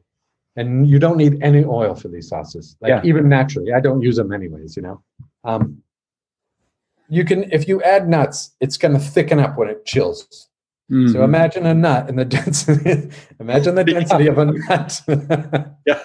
[0.55, 2.77] and you don't need any oil for these sauces.
[2.81, 3.01] Like Yeah.
[3.03, 4.75] even naturally, I don't use them anyways.
[4.77, 5.03] You know,
[5.43, 5.81] um,
[7.09, 10.48] you can if you add nuts, it's going to thicken up when it chills.
[10.89, 11.23] So Mhm.
[11.23, 13.11] imagine a nut and the density.
[13.39, 13.99] imagine the Yeah.
[13.99, 15.01] density of a nut.
[15.85, 15.99] Yeah.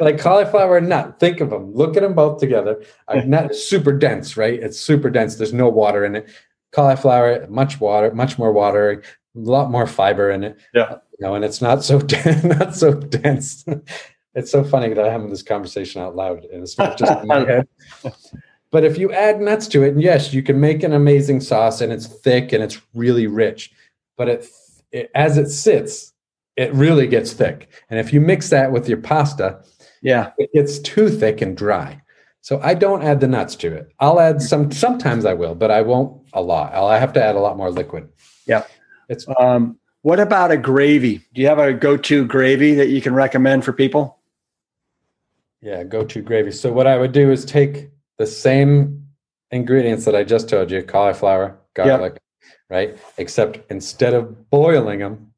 [0.00, 1.18] like cauliflower and nut.
[1.20, 1.72] Think of them.
[1.74, 2.80] Look at them both together.
[3.08, 4.60] A nut is super dense, right?
[4.60, 5.36] It's super dense.
[5.36, 6.28] There's no water in it.
[6.72, 9.02] Cauliflower, much water, much more water,
[9.36, 10.56] a lot more fiber in it.
[10.74, 10.96] Yeah.
[11.18, 13.64] You know, and it's not so dense, not so dense.
[14.34, 17.28] It's so funny that I'm having this conversation out loud and it's not just in
[17.28, 17.68] my head.
[18.72, 21.80] But if you add nuts to it, and yes, you can make an amazing sauce
[21.80, 23.72] and it's thick and it's really rich.
[24.16, 24.46] But it,
[24.92, 26.12] it as it sits,
[26.56, 27.68] it really gets thick.
[27.90, 29.62] And if you mix that with your pasta,
[30.02, 30.32] yeah.
[30.38, 32.00] it gets too thick and dry.
[32.40, 33.92] So I don't add the nuts to it.
[33.98, 34.70] I'll add some.
[34.70, 36.72] Sometimes I will, but I won't a lot.
[36.74, 38.08] I'll I have to add a lot more liquid.
[38.46, 38.62] Yeah.
[39.40, 41.22] Um, what about a gravy?
[41.34, 44.20] Do you have a go-to gravy that you can recommend for people?
[45.60, 46.52] Yeah, go to gravy.
[46.52, 49.08] So what I would do is take the same
[49.50, 52.16] ingredients that I just told you: cauliflower, garlic,
[52.68, 52.98] right?
[53.18, 55.32] Except instead of boiling them,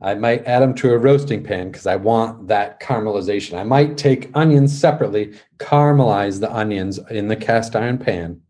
[0.00, 3.58] I might add them to a roasting pan because I want that caramelization.
[3.58, 8.40] I might take onions separately, caramelize the onions in the cast iron pan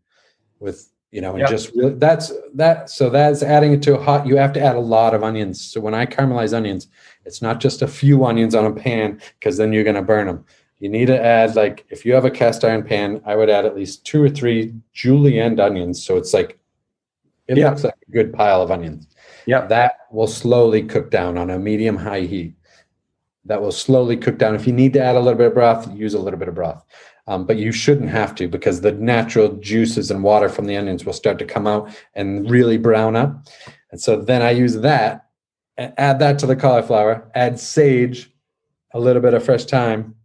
[0.59, 1.49] with you know, and Yep.
[1.49, 2.89] just really, that's that.
[2.89, 4.25] So that's adding it to a hot.
[4.25, 5.61] You have to add a lot of onions.
[5.61, 6.87] So when I caramelize onions,
[7.23, 10.25] it's not just a few onions on a pan because then you're going to burn
[10.25, 10.43] them.
[10.79, 13.63] You need to add like if you have a cast iron pan, I would add
[13.63, 16.03] at least two or three julienne onions.
[16.03, 16.57] So it's like
[17.47, 17.69] it Yeah.
[17.69, 19.07] looks like a good pile of onions.
[19.45, 19.65] Yeah.
[19.67, 22.55] That will slowly cook down on a medium high heat.
[23.45, 24.55] That will slowly cook down.
[24.55, 26.55] If you need to add a little bit of broth, use a little bit of
[26.55, 26.83] broth.
[27.27, 31.05] Um, but you shouldn't have to because the natural juices and water from the onions
[31.05, 33.47] will start to come out and really brown up.
[33.91, 35.25] And so then I use that
[35.77, 38.29] and add that to the cauliflower, add sage,
[38.93, 40.15] a little bit of fresh thyme,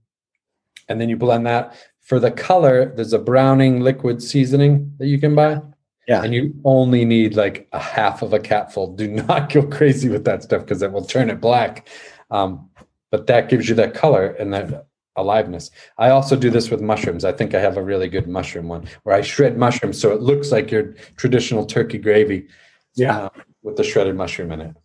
[0.88, 1.74] and then you blend that.
[2.00, 5.60] For the color, there's a browning liquid seasoning that you can buy.
[6.08, 6.22] Yeah.
[6.24, 8.94] And you only need like a half of a capful.
[8.94, 11.86] Do not go crazy with that stuff because it will turn it black.
[12.30, 12.68] Um,
[13.10, 14.86] but that gives you that color and that
[15.16, 15.70] aliveness.
[15.98, 17.24] I also do this with mushrooms.
[17.24, 20.22] I think I have a really good mushroom one where I shred mushrooms so it
[20.22, 22.46] looks like your traditional turkey gravy
[22.94, 23.24] Yeah.
[23.24, 23.28] uh,
[23.62, 24.76] with the shredded mushroom in it.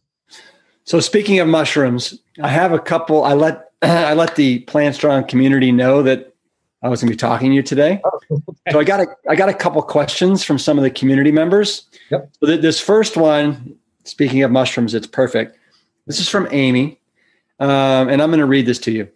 [0.86, 3.24] So speaking of mushrooms, I have a couple.
[3.24, 6.33] I let I let the Plant Strong community know that
[6.84, 8.02] I was going to be talking to you today.
[8.72, 11.86] So I got a I got a couple questions from some of the community members.
[12.12, 12.30] Yep.
[12.40, 15.58] So th- this first one, speaking of mushrooms, it's perfect.
[16.08, 17.00] This is from Amy,
[17.60, 19.08] um, and I'm going to read this to you.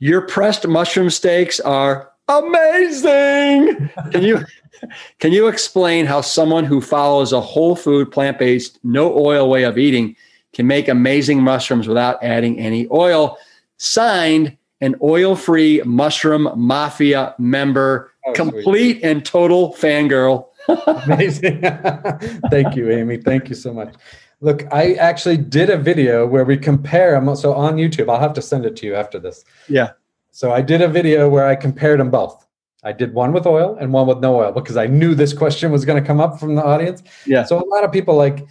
[0.00, 3.88] Your pressed mushroom steaks are amazing.
[4.10, 4.44] Can you
[5.18, 9.62] can you explain how someone who follows a whole food, plant based, no oil way
[9.62, 10.14] of eating
[10.52, 13.38] can make amazing mushrooms without adding any oil?
[13.78, 18.36] Signed, an oil free mushroom mafia member, Oh, sweet.
[18.36, 20.46] complete and total fangirl.
[21.06, 21.60] Amazing.
[22.50, 23.16] Thank you, Amy.
[23.16, 23.94] Thank you so much.
[24.40, 27.34] Look, I actually did a video where we compare them.
[27.36, 29.44] So on YouTube, I'll have to send it to you after this.
[29.68, 29.92] Yeah.
[30.30, 32.46] So I did a video where I compared them both.
[32.84, 35.72] I did one with oil and one with no oil because I knew this question
[35.72, 37.02] was going to come up from the audience.
[37.26, 37.42] Yeah.
[37.44, 38.46] So a lot of people like,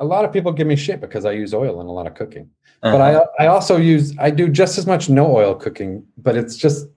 [0.00, 2.14] a lot of people give me shit because I use oil in a lot of
[2.14, 2.50] cooking.
[2.82, 2.96] Uh-huh.
[2.96, 3.00] But
[3.38, 6.88] I I also use I do just as much no oil cooking, but it's just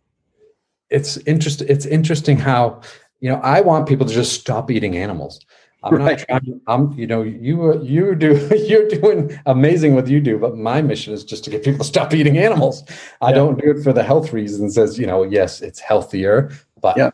[0.90, 1.68] it's interesting.
[1.70, 2.82] It's interesting how
[3.20, 5.40] you know I want people to just stop eating animals.
[5.86, 6.18] I'm Right.
[6.18, 6.62] not trying.
[6.68, 8.32] I'm you know you you do
[8.70, 11.84] you're doing amazing what you do, but my mission is just to get people to
[11.86, 12.84] stop eating animals.
[13.22, 13.36] I Yeah.
[13.36, 14.78] don't do it for the health reasons.
[14.78, 17.10] As you know, yes, it's healthier, but Yeah.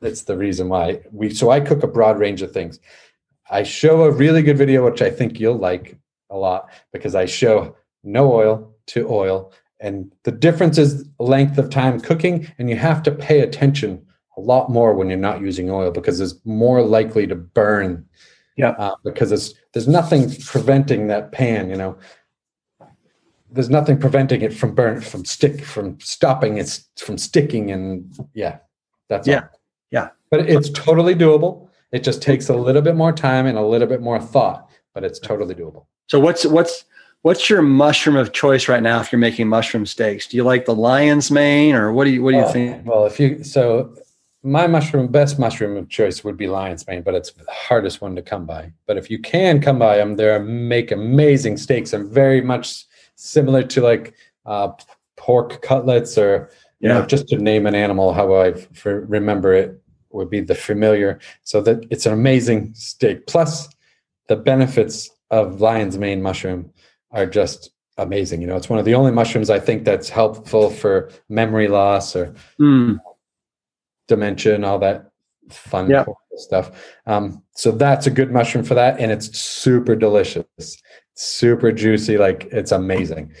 [0.00, 1.28] it's the reason why we.
[1.34, 2.80] So I cook a broad range of things.
[3.50, 5.98] I show a really good video, which I think you'll like
[6.30, 11.70] a lot, because I show no oil to oil, and the difference is length of
[11.70, 14.04] time cooking, and you have to pay attention
[14.36, 18.06] a lot more when you're not using oil because it's more likely to burn.
[18.56, 18.70] Yeah.
[18.70, 21.96] Uh, because it's there's nothing preventing that pan, you know.
[23.50, 28.58] There's nothing preventing it from burn from stick from stopping it's from sticking and yeah,
[29.08, 29.42] that's Yeah.
[29.42, 29.60] all.
[29.90, 30.08] Yeah.
[30.30, 31.69] But it's totally doable.
[31.92, 35.04] It just takes a little bit more time and a little bit more thought, but
[35.04, 35.86] it's totally doable.
[36.08, 36.84] So what's what's
[37.22, 40.26] what's your mushroom of choice right now if you're making mushroom steaks?
[40.28, 42.86] Do you like the lion's mane or what do you what do you Well, think?
[42.86, 43.94] Well, if you so
[44.42, 48.16] my mushroom best mushroom of choice would be lion's mane, but it's the hardest one
[48.16, 48.72] to come by.
[48.86, 52.86] But if you can come by them, they make amazing steaks and very much
[53.16, 54.14] similar to like
[54.46, 54.70] uh,
[55.16, 57.06] pork cutlets or you know Yeah.
[57.06, 59.82] just to name an animal how I f- remember it
[60.12, 61.18] would be the familiar.
[61.42, 63.26] So that it's an amazing steak.
[63.26, 63.68] Plus
[64.28, 66.70] the benefits of lion's mane mushroom
[67.10, 68.40] are just amazing.
[68.40, 72.16] You know, it's one of the only mushrooms I think that's helpful for memory loss
[72.16, 72.98] or Mm,
[74.08, 75.10] dementia and all that
[75.50, 76.04] fun Yeah.
[76.36, 76.96] stuff.
[77.06, 80.44] Um, so that's a good mushroom for that, and it's super delicious,
[81.14, 82.16] super juicy.
[82.16, 83.32] Like it's amazing.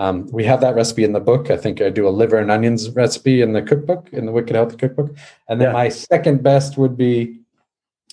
[0.00, 1.50] Um, we have that recipe in the book.
[1.50, 4.56] I think I do a liver and onions recipe in the cookbook, in the Wicked
[4.56, 5.14] Healthy Cookbook.
[5.46, 5.72] And then Yeah.
[5.74, 7.40] my second best would be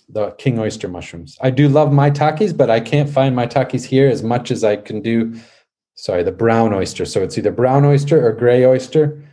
[0.09, 1.37] the king oyster mushrooms.
[1.39, 5.01] I do love maitakes, but I can't find maitakes here as much as I can
[5.01, 5.33] do.
[5.95, 7.05] Sorry, the brown oyster.
[7.05, 9.23] So it's either brown oyster or gray oyster,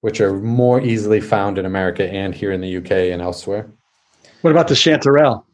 [0.00, 3.68] which are more easily found in America and here in the UK and elsewhere.
[4.40, 5.44] what about the chanterelle?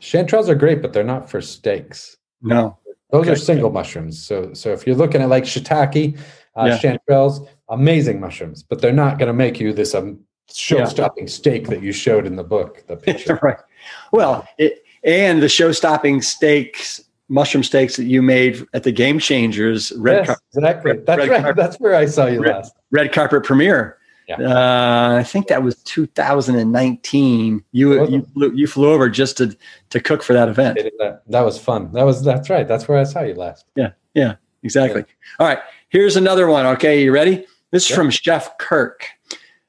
[0.00, 2.16] Chanterelles are great, but they're not for steaks.
[2.42, 2.78] No.
[3.10, 3.40] Those are Okay.
[3.40, 4.20] single mushrooms.
[4.22, 6.18] So, so if you're looking at like shiitake,
[6.56, 6.78] uh, Yeah.
[6.78, 10.18] chanterelles, amazing mushrooms, but they're not going to make you this um,
[10.52, 12.84] show-stopping steak that you showed in the book.
[12.86, 13.38] The picture.
[13.42, 13.58] right.
[14.12, 19.92] Well, it, and the show-stopping steaks, mushroom steaks that you made at the Game Changers
[19.96, 20.90] red yes, car- exactly.
[20.92, 21.40] red- That's red right.
[21.42, 21.56] carpet.
[21.56, 22.74] That's where I saw you Red- last.
[22.90, 23.98] red carpet premiere.
[24.28, 24.36] Yeah.
[24.40, 27.64] Uh, I think that was 2019.
[27.72, 29.56] You you flew, you flew over just to
[29.90, 30.78] to cook for that event.
[30.98, 31.92] That, that was fun.
[31.92, 32.66] That was that's right.
[32.66, 33.66] That's where I saw you last.
[33.76, 33.90] Yeah.
[34.14, 34.36] Yeah.
[34.62, 35.04] Exactly.
[35.38, 35.58] All right.
[35.90, 36.64] Here's another one.
[36.66, 37.46] Okay, you ready?
[37.70, 37.96] This is Yeah.
[37.96, 39.06] from Chef Kirk.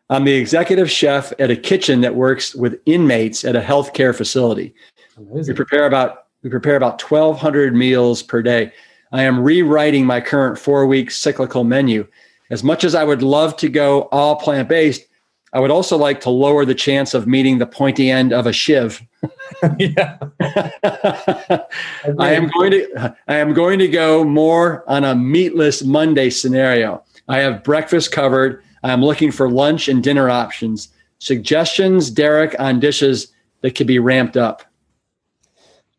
[0.09, 4.73] I'm the executive chef at a kitchen that works with inmates at a healthcare facility.
[5.17, 8.71] We prepare about we prepare about 1,200 meals per day.
[9.11, 12.07] I am rewriting my current four week cyclical menu.
[12.49, 15.05] As much as I would love to go all plant based,
[15.53, 18.53] I would also like to lower the chance of meeting the pointy end of a
[18.53, 19.01] shiv.
[19.79, 20.17] yeah.
[22.19, 27.03] I am going to I am going to go more on a meatless Monday scenario.
[27.27, 28.61] I have breakfast covered.
[28.83, 30.89] I am looking for lunch and dinner options.
[31.19, 33.31] Suggestions, Derek, on dishes
[33.61, 34.63] that could be ramped up.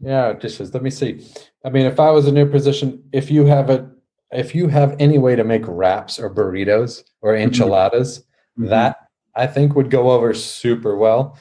[0.00, 0.72] Yeah, dishes.
[0.74, 1.26] Let me see.
[1.64, 3.90] I mean, if I was in your position, if you have a,
[4.32, 8.24] if you have any way to make wraps or burritos or enchiladas,
[8.58, 8.68] Mhm.
[8.70, 8.96] that
[9.34, 11.36] I think would go over super well.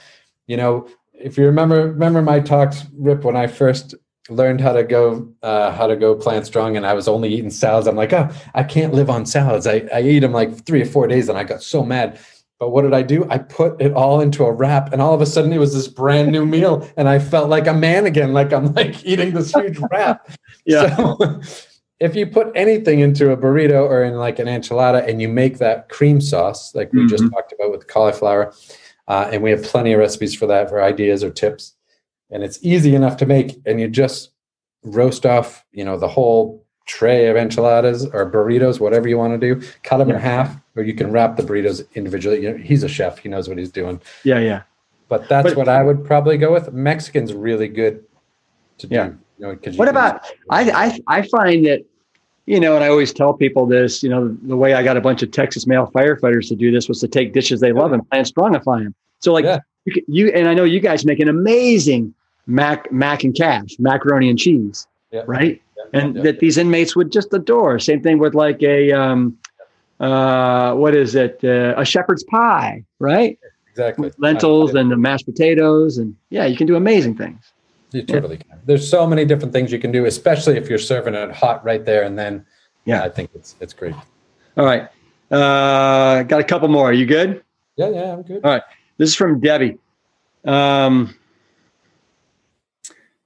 [0.47, 3.95] You know, if you remember, remember my talks, Rip, when I first
[4.29, 7.49] learned how to go, uh, how to go plant strong, and I was only eating
[7.51, 7.87] salads.
[7.87, 9.65] I'm like, oh, I can't live on salads.
[9.67, 12.19] I, I eat them like three or four days, and I got so mad.
[12.59, 13.27] But what did I do?
[13.29, 15.87] I put it all into a wrap, and all of a sudden it was this
[15.87, 19.53] brand new meal, and I felt like a man again, like I'm like eating this
[19.53, 20.27] huge wrap.
[20.65, 20.95] Yeah.
[20.95, 21.41] So,
[21.99, 25.57] if you put anything into a burrito or in like an enchilada, and you make
[25.59, 27.31] that cream sauce, like we just Mhm.
[27.31, 28.53] talked about with cauliflower,
[29.07, 31.73] uh, and we have plenty of recipes for that for ideas or tips,
[32.29, 34.31] and it's easy enough to make, and you just
[34.83, 39.55] roast off, you know, the whole tray of enchiladas or burritos, whatever you want to
[39.55, 40.15] do, cut them Yeah.
[40.15, 42.43] in half, or you can wrap the burritos individually.
[42.43, 43.99] You know, he's a chef; he knows what he's doing.
[44.23, 44.61] Yeah, yeah.
[45.07, 46.73] But that's But- what I would probably go with.
[46.73, 48.03] Mexican's really good
[48.79, 49.17] to do.
[49.37, 49.47] Yeah.
[49.47, 51.83] You know, 'cause What about I, I I find that
[52.45, 54.03] you know, and I always tell people this.
[54.03, 56.87] You know, the way I got a bunch of Texas male firefighters to do this
[56.87, 58.93] was to take dishes they love and plant strongify them.
[59.19, 59.59] So like Yeah.
[59.85, 62.13] you, you and I know you guys make an amazing
[62.47, 65.23] mac mac and cash macaroni and cheese, Yeah.
[65.25, 65.59] right?
[65.75, 67.79] Yeah, And that these inmates would just adore.
[67.79, 69.37] Same thing with like a um,
[69.99, 71.39] uh, what is it?
[71.43, 73.39] Uh, a shepherd's pie, right?
[73.71, 74.05] Exactly.
[74.05, 77.39] With lentils and the mashed potatoes, and yeah, you can do amazing things.
[77.95, 78.59] You totally can.
[78.65, 81.85] There's so many different things you can do, especially if you're serving it hot right
[81.85, 82.45] there and then.
[82.83, 83.03] Yeah.
[83.03, 83.95] I think it's it's great.
[84.57, 84.89] All right,
[85.31, 86.89] uh, got a couple more.
[86.89, 87.41] Are you good?
[87.77, 88.43] Yeah, yeah, I'm good.
[88.43, 88.61] All right.
[88.97, 89.77] This is from Debbie.
[90.43, 91.15] Um,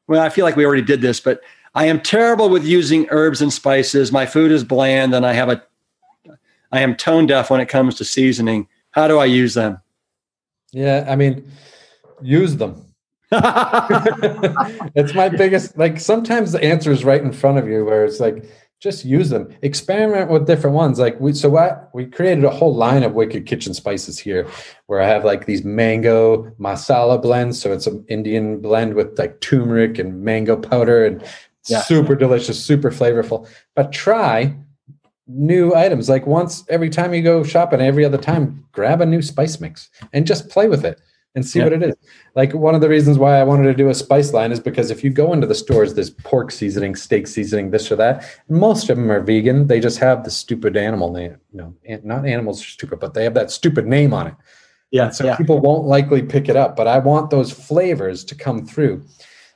[0.07, 1.41] well, I feel like we already did this, but
[1.73, 4.11] I am terrible with using herbs and spices.
[4.11, 5.63] My food is bland, and I have a
[6.71, 8.67] I am tone deaf when it comes to seasoning.
[8.91, 9.81] How do I use them?
[10.71, 11.51] Yeah, I mean,
[12.21, 12.85] use them.
[14.95, 18.19] it's my biggest like sometimes the answer is right in front of you where it's
[18.19, 18.45] like
[18.79, 19.53] just use them.
[19.61, 20.99] Experiment with different ones.
[20.99, 24.47] Like we so what we created a whole line of wicked kitchen spices here
[24.87, 27.61] where i have like these mango masala blends.
[27.61, 31.23] So it's an indian blend with like turmeric and mango powder and
[31.67, 31.81] Yeah.
[31.81, 33.47] super delicious super flavorful.
[33.75, 34.55] But try
[35.27, 36.09] new items.
[36.09, 39.89] Like once every time you go shopping every other time grab a new spice mix
[40.13, 40.99] and just play with it
[41.35, 41.65] and see Yeah.
[41.65, 41.95] what it is
[42.35, 44.89] like one of the reasons why I wanted to do a spice line is because
[44.91, 48.23] if you go into the stores, there's pork seasoning, steak seasoning, this or that.
[48.47, 49.67] And most of them are vegan.
[49.67, 51.37] They just have the stupid animal name.
[51.53, 51.73] No,
[52.03, 54.33] not animals are stupid, but they have that stupid name on it.
[54.91, 56.75] yeah, So people won't likely pick it up.
[56.75, 59.03] But I want those flavors to come through.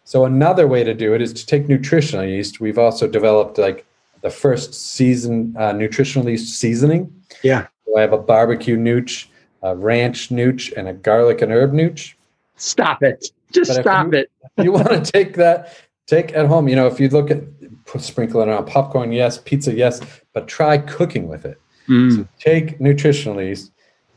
[0.03, 2.59] So another way to do it is to take nutritional yeast.
[2.59, 3.86] We've also developed like
[4.21, 7.11] the first season uh, nutritional yeast seasoning.
[7.43, 7.67] yeah.
[7.86, 9.28] So I have a barbecue nooch,
[9.64, 12.14] a ranch nooch, and a garlic and herb nooch
[12.55, 13.26] Stop it.
[13.51, 14.32] Just stop you- it.
[14.64, 18.36] you want to take that take at home you know if you look at it
[18.36, 19.99] on popcorn yes pizza yes
[20.34, 21.59] but try cooking with it
[21.89, 22.28] Mm.
[22.39, 23.72] take nutritional yeast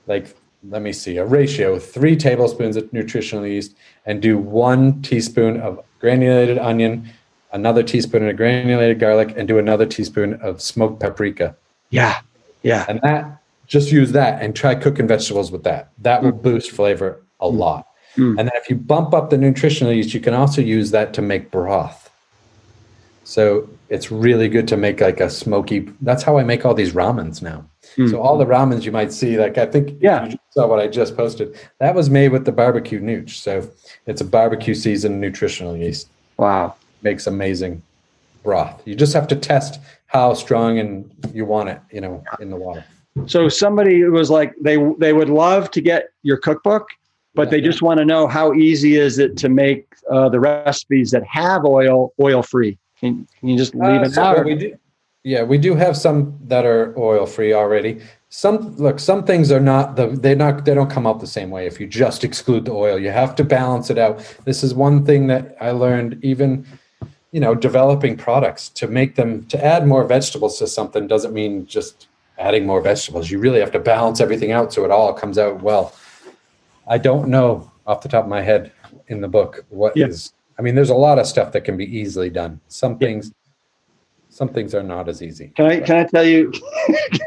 [0.07, 0.36] like
[0.68, 3.74] let me see a ratio three tablespoons of nutritional yeast
[4.05, 7.09] and do one teaspoon of granulated onion
[7.53, 11.57] another teaspoon of granulated garlic and do another teaspoon of smoked paprika
[11.90, 12.20] Yeah,
[12.62, 12.84] yeah.
[12.88, 15.90] and that just use that and try cooking vegetables with that.
[15.98, 17.86] That will boost flavor a lot.
[18.16, 18.38] Mm.
[18.38, 21.20] and then if you bump up the nutritional yeast you can also use that to
[21.20, 22.10] make broth.
[23.24, 26.92] So it's really good to make like a smoky that's how i make all these
[26.92, 27.68] ramens now.
[27.96, 28.10] Mm.
[28.10, 30.28] so all the ramens you might see like i think Yeah.
[30.28, 31.58] you saw what i just posted.
[31.78, 33.68] That was made with the barbecue nooch so
[34.06, 36.08] it's a barbecue seasoned nutritional yeast.
[36.38, 36.74] Wow.
[37.02, 37.82] makes amazing
[38.42, 38.80] broth.
[38.86, 42.56] You just have to test how strong and you want it you know in the
[42.56, 42.82] water
[43.26, 46.88] So somebody was like, they they would love to get your cookbook,
[47.34, 51.10] but they just want to know how easy is it to make uh, the recipes
[51.12, 52.78] that have oil oil free.
[53.00, 54.44] Can, can you just leave Uh, it so out?
[54.44, 54.76] we do,
[55.24, 58.00] yeah, we do have some that are oil free already.
[58.28, 61.50] Some look, some things are not the they're not they don't come out the same
[61.50, 62.98] way if you just exclude the oil.
[62.98, 64.18] You have to balance it out.
[64.44, 66.66] This is one thing that I learned even
[67.32, 71.66] you know developing products to make them to add more vegetables to something doesn't mean
[71.66, 72.08] just
[72.39, 73.30] adding more vegetables.
[73.30, 75.95] You really have to balance everything out so it all comes out well.
[76.87, 78.72] I don't know off the top of my head
[79.09, 80.32] in the book what is.
[80.32, 80.43] Yeah.
[80.59, 82.61] I mean, there's a lot of stuff that can be easily done.
[82.68, 83.32] Some things,
[84.28, 85.53] some things are not as easy.
[85.57, 86.53] Can I can I tell you?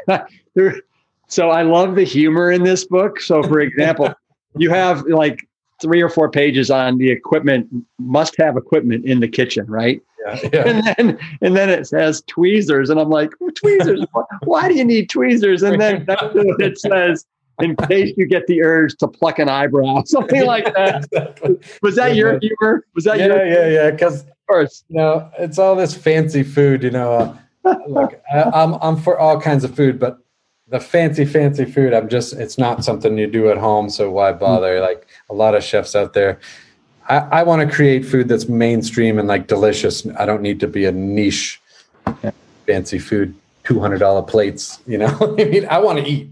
[0.55, 0.81] there-
[1.27, 3.21] so I love the humor in this book.
[3.21, 4.11] So for example,
[4.57, 5.47] you have like
[5.79, 7.67] three or four pages on the equipment
[7.99, 10.01] must have equipment in the kitchen, right?
[10.25, 10.63] Yeah, yeah.
[10.67, 14.05] And then and then it says tweezers, and I'm like tweezers.
[14.43, 15.63] why- do you need tweezers?
[15.63, 17.25] And then it, says
[17.61, 21.05] in case you get the urge to pluck an eyebrow, something like that.
[21.11, 21.57] exactly.
[21.81, 22.85] Was that your humor?
[22.95, 23.91] Was that Yeah, your yeah, yeah.
[23.91, 24.85] Because first?
[24.89, 26.83] you know, it's all this fancy food.
[26.83, 30.19] You know, uh, look, I, I'm I'm for all kinds of food, but
[30.67, 33.89] the fancy, fancy food, I'm just it's not something you do at home.
[33.89, 34.79] So why bother?
[34.79, 36.39] Like a lot of chefs out there.
[37.09, 40.07] I, I want to create food that's mainstream and like delicious.
[40.17, 41.59] I don't need to be a niche,
[42.65, 44.79] fancy food, two hundred dollar plates.
[44.85, 46.31] You know, I mean, I want to eat.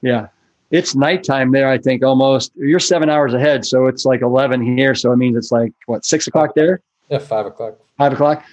[0.00, 0.28] Yeah.
[0.72, 2.50] It's nighttime there, I think almost.
[2.56, 3.64] You're seven hours ahead.
[3.64, 4.96] So it's like 11 here.
[4.96, 6.80] So it means it's like, what, six o'clock there?
[7.08, 7.78] Yeah, five o'clock.
[7.98, 8.44] Five o'clock?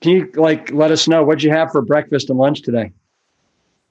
[0.00, 2.92] Can you like let us know what'd you have for breakfast and lunch today?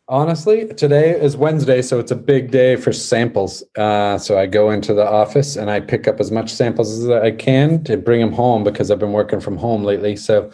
[0.07, 3.63] Honestly, today is Wednesday, so it's a big day for samples.
[3.75, 7.09] Uh, so I go into the office and I pick up as much samples as
[7.09, 10.15] I can to bring them home because I've been working from home lately.
[10.15, 10.51] So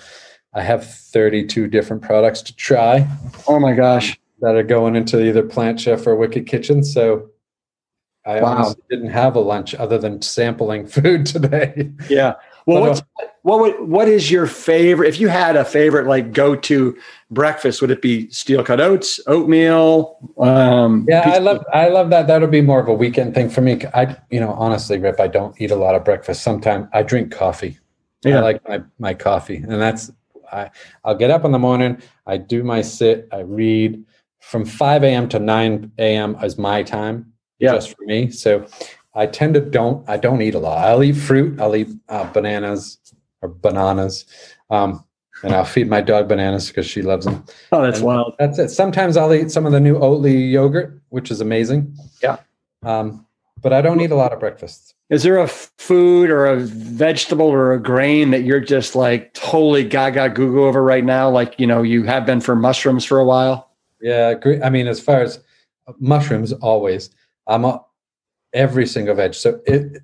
[0.53, 3.06] I have 32 different products to try
[3.45, 4.18] Oh my gosh.
[4.40, 6.82] that are going into either Plant Chef or Wicked Kitchen.
[6.82, 7.30] So
[8.26, 8.56] I Wow.
[8.56, 11.91] honestly didn't have a lunch other than sampling food today.
[12.10, 12.36] Yeah.
[12.65, 13.01] Well, But, uh, what's,
[13.43, 15.07] what would, what is your favorite?
[15.09, 16.97] If you had a favorite, like go to
[17.31, 20.17] breakfast, would it be steel cut oats, oatmeal?
[20.38, 22.27] Um, Yeah, I love I love that.
[22.27, 23.81] That'll be more of a weekend thing for me.
[23.93, 26.43] I you know honestly, Rip, I don't eat a lot of breakfast.
[26.43, 27.79] Sometimes I drink coffee.
[28.23, 28.38] Yeah.
[28.38, 30.11] I like my my coffee, and that's
[30.51, 30.69] I
[31.03, 31.99] I'll get up in the morning.
[32.27, 33.27] I do my sit.
[33.31, 34.03] I read
[34.39, 35.29] from 5 a.m.
[35.29, 36.35] to 9 a.m.
[36.43, 37.73] is my time Yeah.
[37.73, 38.29] just for me.
[38.29, 38.65] So
[39.13, 40.88] I tend to don't I don't eat a lot.
[40.88, 41.59] I'll eat fruit.
[41.59, 42.97] I'll eat uh, bananas
[43.41, 44.25] or bananas,
[44.69, 45.03] um,
[45.43, 47.43] and I'll feed my dog bananas because she loves them.
[47.71, 48.35] Oh, that's And wild.
[48.39, 48.69] That's it.
[48.69, 51.95] Sometimes I'll eat some of the new Oatly yogurt, which is amazing.
[52.21, 52.38] Yeah.
[52.83, 53.25] Um,
[53.61, 54.95] but I don't eat a lot of breakfast.
[55.09, 59.83] Is there a food or a vegetable or a grain that you're just like totally
[59.83, 61.29] gaga goo goo over right now?
[61.29, 63.69] Like, you know, you have been for mushrooms for a while?
[63.99, 65.39] Yeah, gre- I mean, as far as
[65.99, 67.09] mushrooms, always
[67.47, 67.83] I'm a,
[68.53, 69.34] every single veg.
[69.34, 70.02] So it,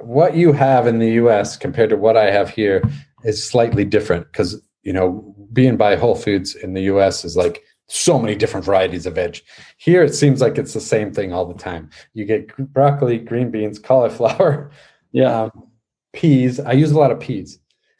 [0.00, 1.56] what you have in the U.S.
[1.56, 2.82] compared to what I have here
[3.24, 7.24] is slightly different because you know being by Whole Foods in the U.S.
[7.24, 9.40] is like so many different varieties of veg.
[9.78, 11.88] Here it seems like it's the same thing all the time.
[12.14, 14.70] You get broccoli, green beans, cauliflower,
[15.12, 15.44] Yeah.
[15.44, 15.50] um,
[16.12, 16.60] peas.
[16.60, 17.58] I use a lot of peas.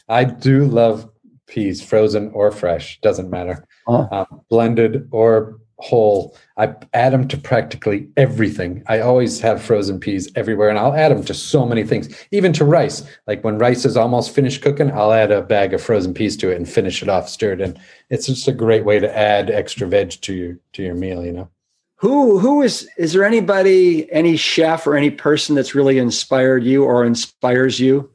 [0.09, 1.09] I do love
[1.47, 3.65] peas, frozen or fresh, doesn't matter.
[3.89, 6.37] Um, blended or whole.
[6.57, 8.83] I add them to practically everything.
[8.87, 12.53] I always have frozen peas everywhere, and I'll add them to so many things, even
[12.55, 13.03] to rice.
[13.27, 16.51] Like when rice is almost finished cooking, I'll add a bag of frozen peas to
[16.51, 17.61] it and finish it off stirred.
[17.61, 17.79] And
[18.11, 21.25] it's just a great way to add extra veg to your to your meal.
[21.25, 21.49] You know.
[21.97, 26.85] Who who is is there anybody, any chef or any person that's really inspired you
[26.85, 28.11] or inspires you?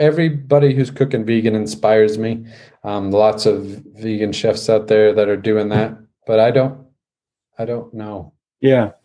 [0.00, 2.44] everybody who's cooking vegan inspires me.
[2.82, 6.86] Um, lots of vegan chefs out there that are doing that, but I don't,
[7.58, 8.32] I don't know.
[8.60, 8.92] Yeah.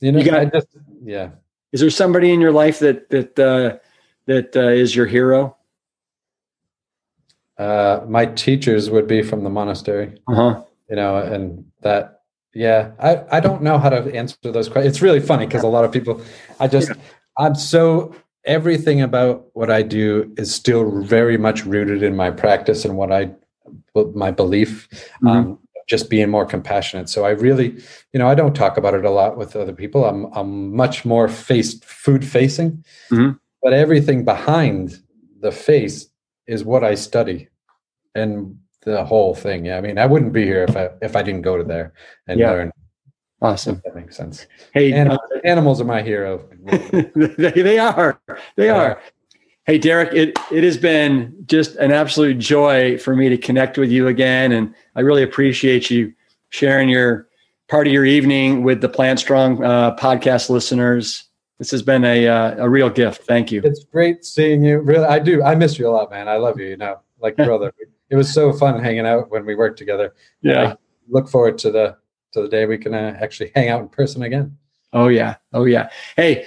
[0.00, 0.68] You know, You got- I just,
[1.02, 1.30] yeah.
[1.72, 3.78] Is there somebody in your life that that uh,
[4.26, 5.56] that uh, is your hero?
[7.58, 10.62] Uh, my teachers would be from the monastery, Uh huh.
[10.90, 12.20] you know, and that,
[12.54, 14.94] yeah, I, I don't know how to answer those questions.
[14.94, 16.20] It's really funny because a lot of people,
[16.60, 16.92] I just,
[17.38, 18.14] I'm so,
[18.46, 23.12] everything about what I do is still very much rooted in my practice and what
[23.12, 23.30] I,
[24.14, 24.88] my belief,
[25.26, 25.58] um,
[25.88, 27.08] just being more compassionate.
[27.08, 27.76] So I really,
[28.12, 30.04] you know, I don't talk about it a lot with other people.
[30.04, 33.38] I'm, I'm much more faced food facing, Mhm.
[33.62, 35.00] but everything behind
[35.40, 36.08] the face
[36.46, 37.48] is what I study
[38.14, 39.64] and the whole thing.
[39.64, 39.78] Yeah.
[39.78, 41.92] I mean, I wouldn't be here if I, if I didn't go to there
[42.28, 42.52] and Yeah.
[42.52, 42.72] learn.
[43.42, 43.82] Awesome.
[43.84, 44.46] That makes sense.
[44.72, 46.42] Hey, uh, Animals, animals are my hero.
[46.64, 48.18] they, they are.
[48.56, 49.00] They are.
[49.66, 53.90] Hey, Derek, it, it has been just an absolute joy for me to connect with
[53.90, 54.52] you again.
[54.52, 56.14] And I really appreciate you
[56.50, 57.28] sharing your
[57.68, 61.24] part of your evening with the Plant Strong uh, podcast listeners.
[61.58, 63.22] This has been a, uh, a real gift.
[63.22, 63.60] Thank you.
[63.64, 64.78] It's great seeing you.
[64.78, 65.42] Really, I do.
[65.42, 66.28] I miss you a lot, man.
[66.28, 66.66] I love you.
[66.66, 67.72] You know, like brother.
[68.08, 70.14] It was so fun hanging out when we worked together.
[70.42, 70.74] Yeah.
[71.08, 71.96] Look forward to the
[72.36, 74.56] to the day we can uh, actually hang out in person again.
[74.92, 75.36] Oh yeah.
[75.52, 75.90] Oh yeah.
[76.16, 76.46] Hey,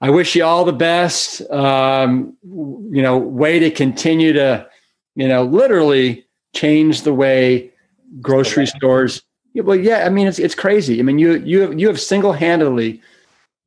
[0.00, 1.40] I wish you all the best.
[1.50, 4.68] Um, you know, way to continue to,
[5.14, 7.70] you know, literally change the way
[8.20, 9.22] grocery stores.
[9.54, 10.04] Yeah, well, yeah.
[10.04, 10.98] I mean, it's it's crazy.
[10.98, 13.00] I mean, you you have you have single handedly,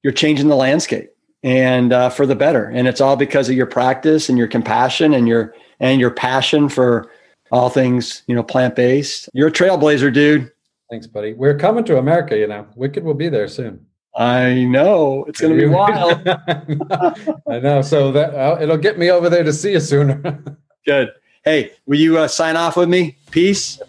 [0.03, 1.09] you're changing the landscape
[1.43, 2.65] and uh, for the better.
[2.65, 6.69] And it's all because of your practice and your compassion and your and your passion
[6.69, 7.09] for
[7.51, 9.29] all things you know plant based.
[9.33, 10.51] You're a trailblazer, dude.
[10.89, 11.33] Thanks, buddy.
[11.33, 12.37] We're coming to America.
[12.37, 13.85] You know, Wicked will be there soon.
[14.15, 16.25] I know it's going to be wild.
[17.49, 17.81] I know.
[17.81, 20.41] So that uh, it'll get me over there to see you sooner.
[20.85, 21.09] Good.
[21.43, 23.17] Hey, will you uh, sign off with me?
[23.31, 23.81] Peace.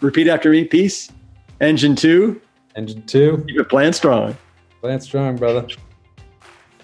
[0.00, 0.64] Repeat after me.
[0.64, 1.10] Peace.
[1.60, 2.40] Engine two.
[2.74, 4.36] Engine two, Keep it plant strong.
[4.80, 5.66] plant strong, brother.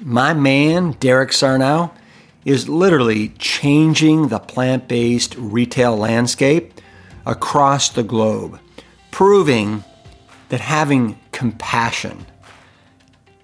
[0.01, 1.93] My man, Derek Sarno,
[2.45, 6.75] is literally changing the plant based retail landscape
[7.27, 8.61] across the globe,
[9.19, 9.83] proving
[10.49, 12.25] that having compassion,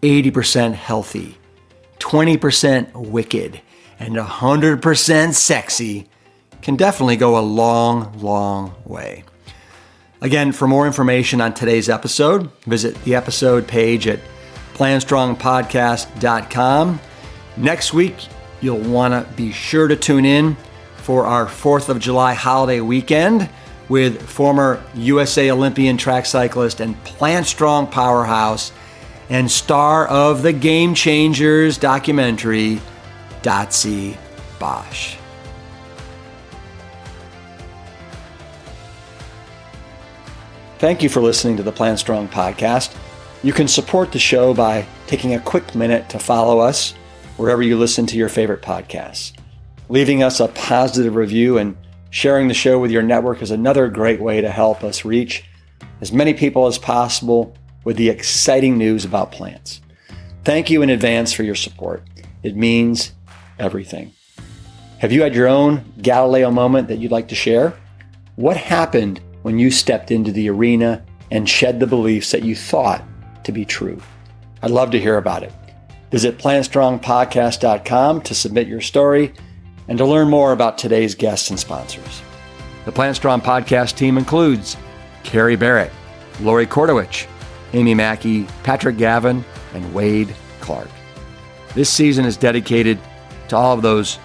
[0.03, 1.37] 80% healthy,
[1.99, 3.61] 20% wicked,
[3.99, 6.09] and 100% sexy
[6.63, 9.25] can definitely go a long, long way.
[10.21, 14.21] Again, for more information on today's episode, visit the episode page at
[14.75, 17.01] planstrongpodcast.com.
[17.57, 18.15] Next week,
[18.61, 20.57] you'll want to be sure to tune in
[20.99, 23.51] for our 4th of July holiday weekend
[23.89, 28.73] with former USA Olympian track cyclist and Plant Strong powerhouse
[29.31, 32.81] and star of the Game Changers documentary,
[33.43, 34.17] Dotsie
[34.59, 35.17] Bausch.
[40.79, 42.95] Thank you for listening to the Plant Strong podcast.
[43.43, 46.93] You can support the show by taking a quick minute to follow us
[47.37, 49.33] wherever you listen to your favorite podcasts.
[49.89, 51.77] Leaving us a positive review and
[52.15, 55.43] sharing the show with your network is another great way to help us reach
[56.01, 59.81] as many people as possible with the exciting news about plants.
[60.45, 62.05] Thank you in advance for your support.
[62.45, 63.13] It means
[63.59, 64.13] everything.
[64.99, 67.75] Have you had your own Galileo moment that you'd like to share?
[68.37, 73.03] What happened when you stepped into the arena and shed the beliefs that you thought
[73.43, 74.01] to be true?
[74.63, 75.53] I'd love to hear about it.
[76.13, 79.35] Visit plantstrongpodcast.com to submit your story
[79.89, 82.23] and to learn more about today's guests and sponsors.
[82.85, 84.77] The Plant Strong podcast team includes
[85.23, 85.93] Carrie Barrett,
[86.41, 87.27] Lori Kordowich,
[87.73, 89.45] Amy Mackey, Patrick Gavin,
[89.75, 90.89] and Wade Clark.
[91.75, 92.99] This season is dedicated
[93.49, 94.19] to all of those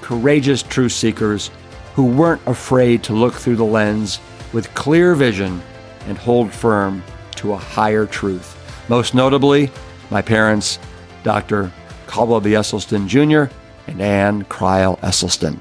[0.00, 1.50] courageous truth seekers
[1.94, 4.20] who weren't afraid to look through the lens
[4.52, 5.62] with clear vision
[6.06, 7.02] and hold firm
[7.36, 8.56] to a higher truth.
[8.88, 9.70] Most notably,
[10.10, 10.78] my parents,
[11.22, 11.72] Dr.
[12.06, 12.50] Caldwell B.
[12.50, 13.52] Esselstyn Jr.
[13.86, 15.58] and Ann Crile Esselstyn.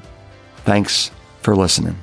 [0.65, 1.97] Thanks for listening.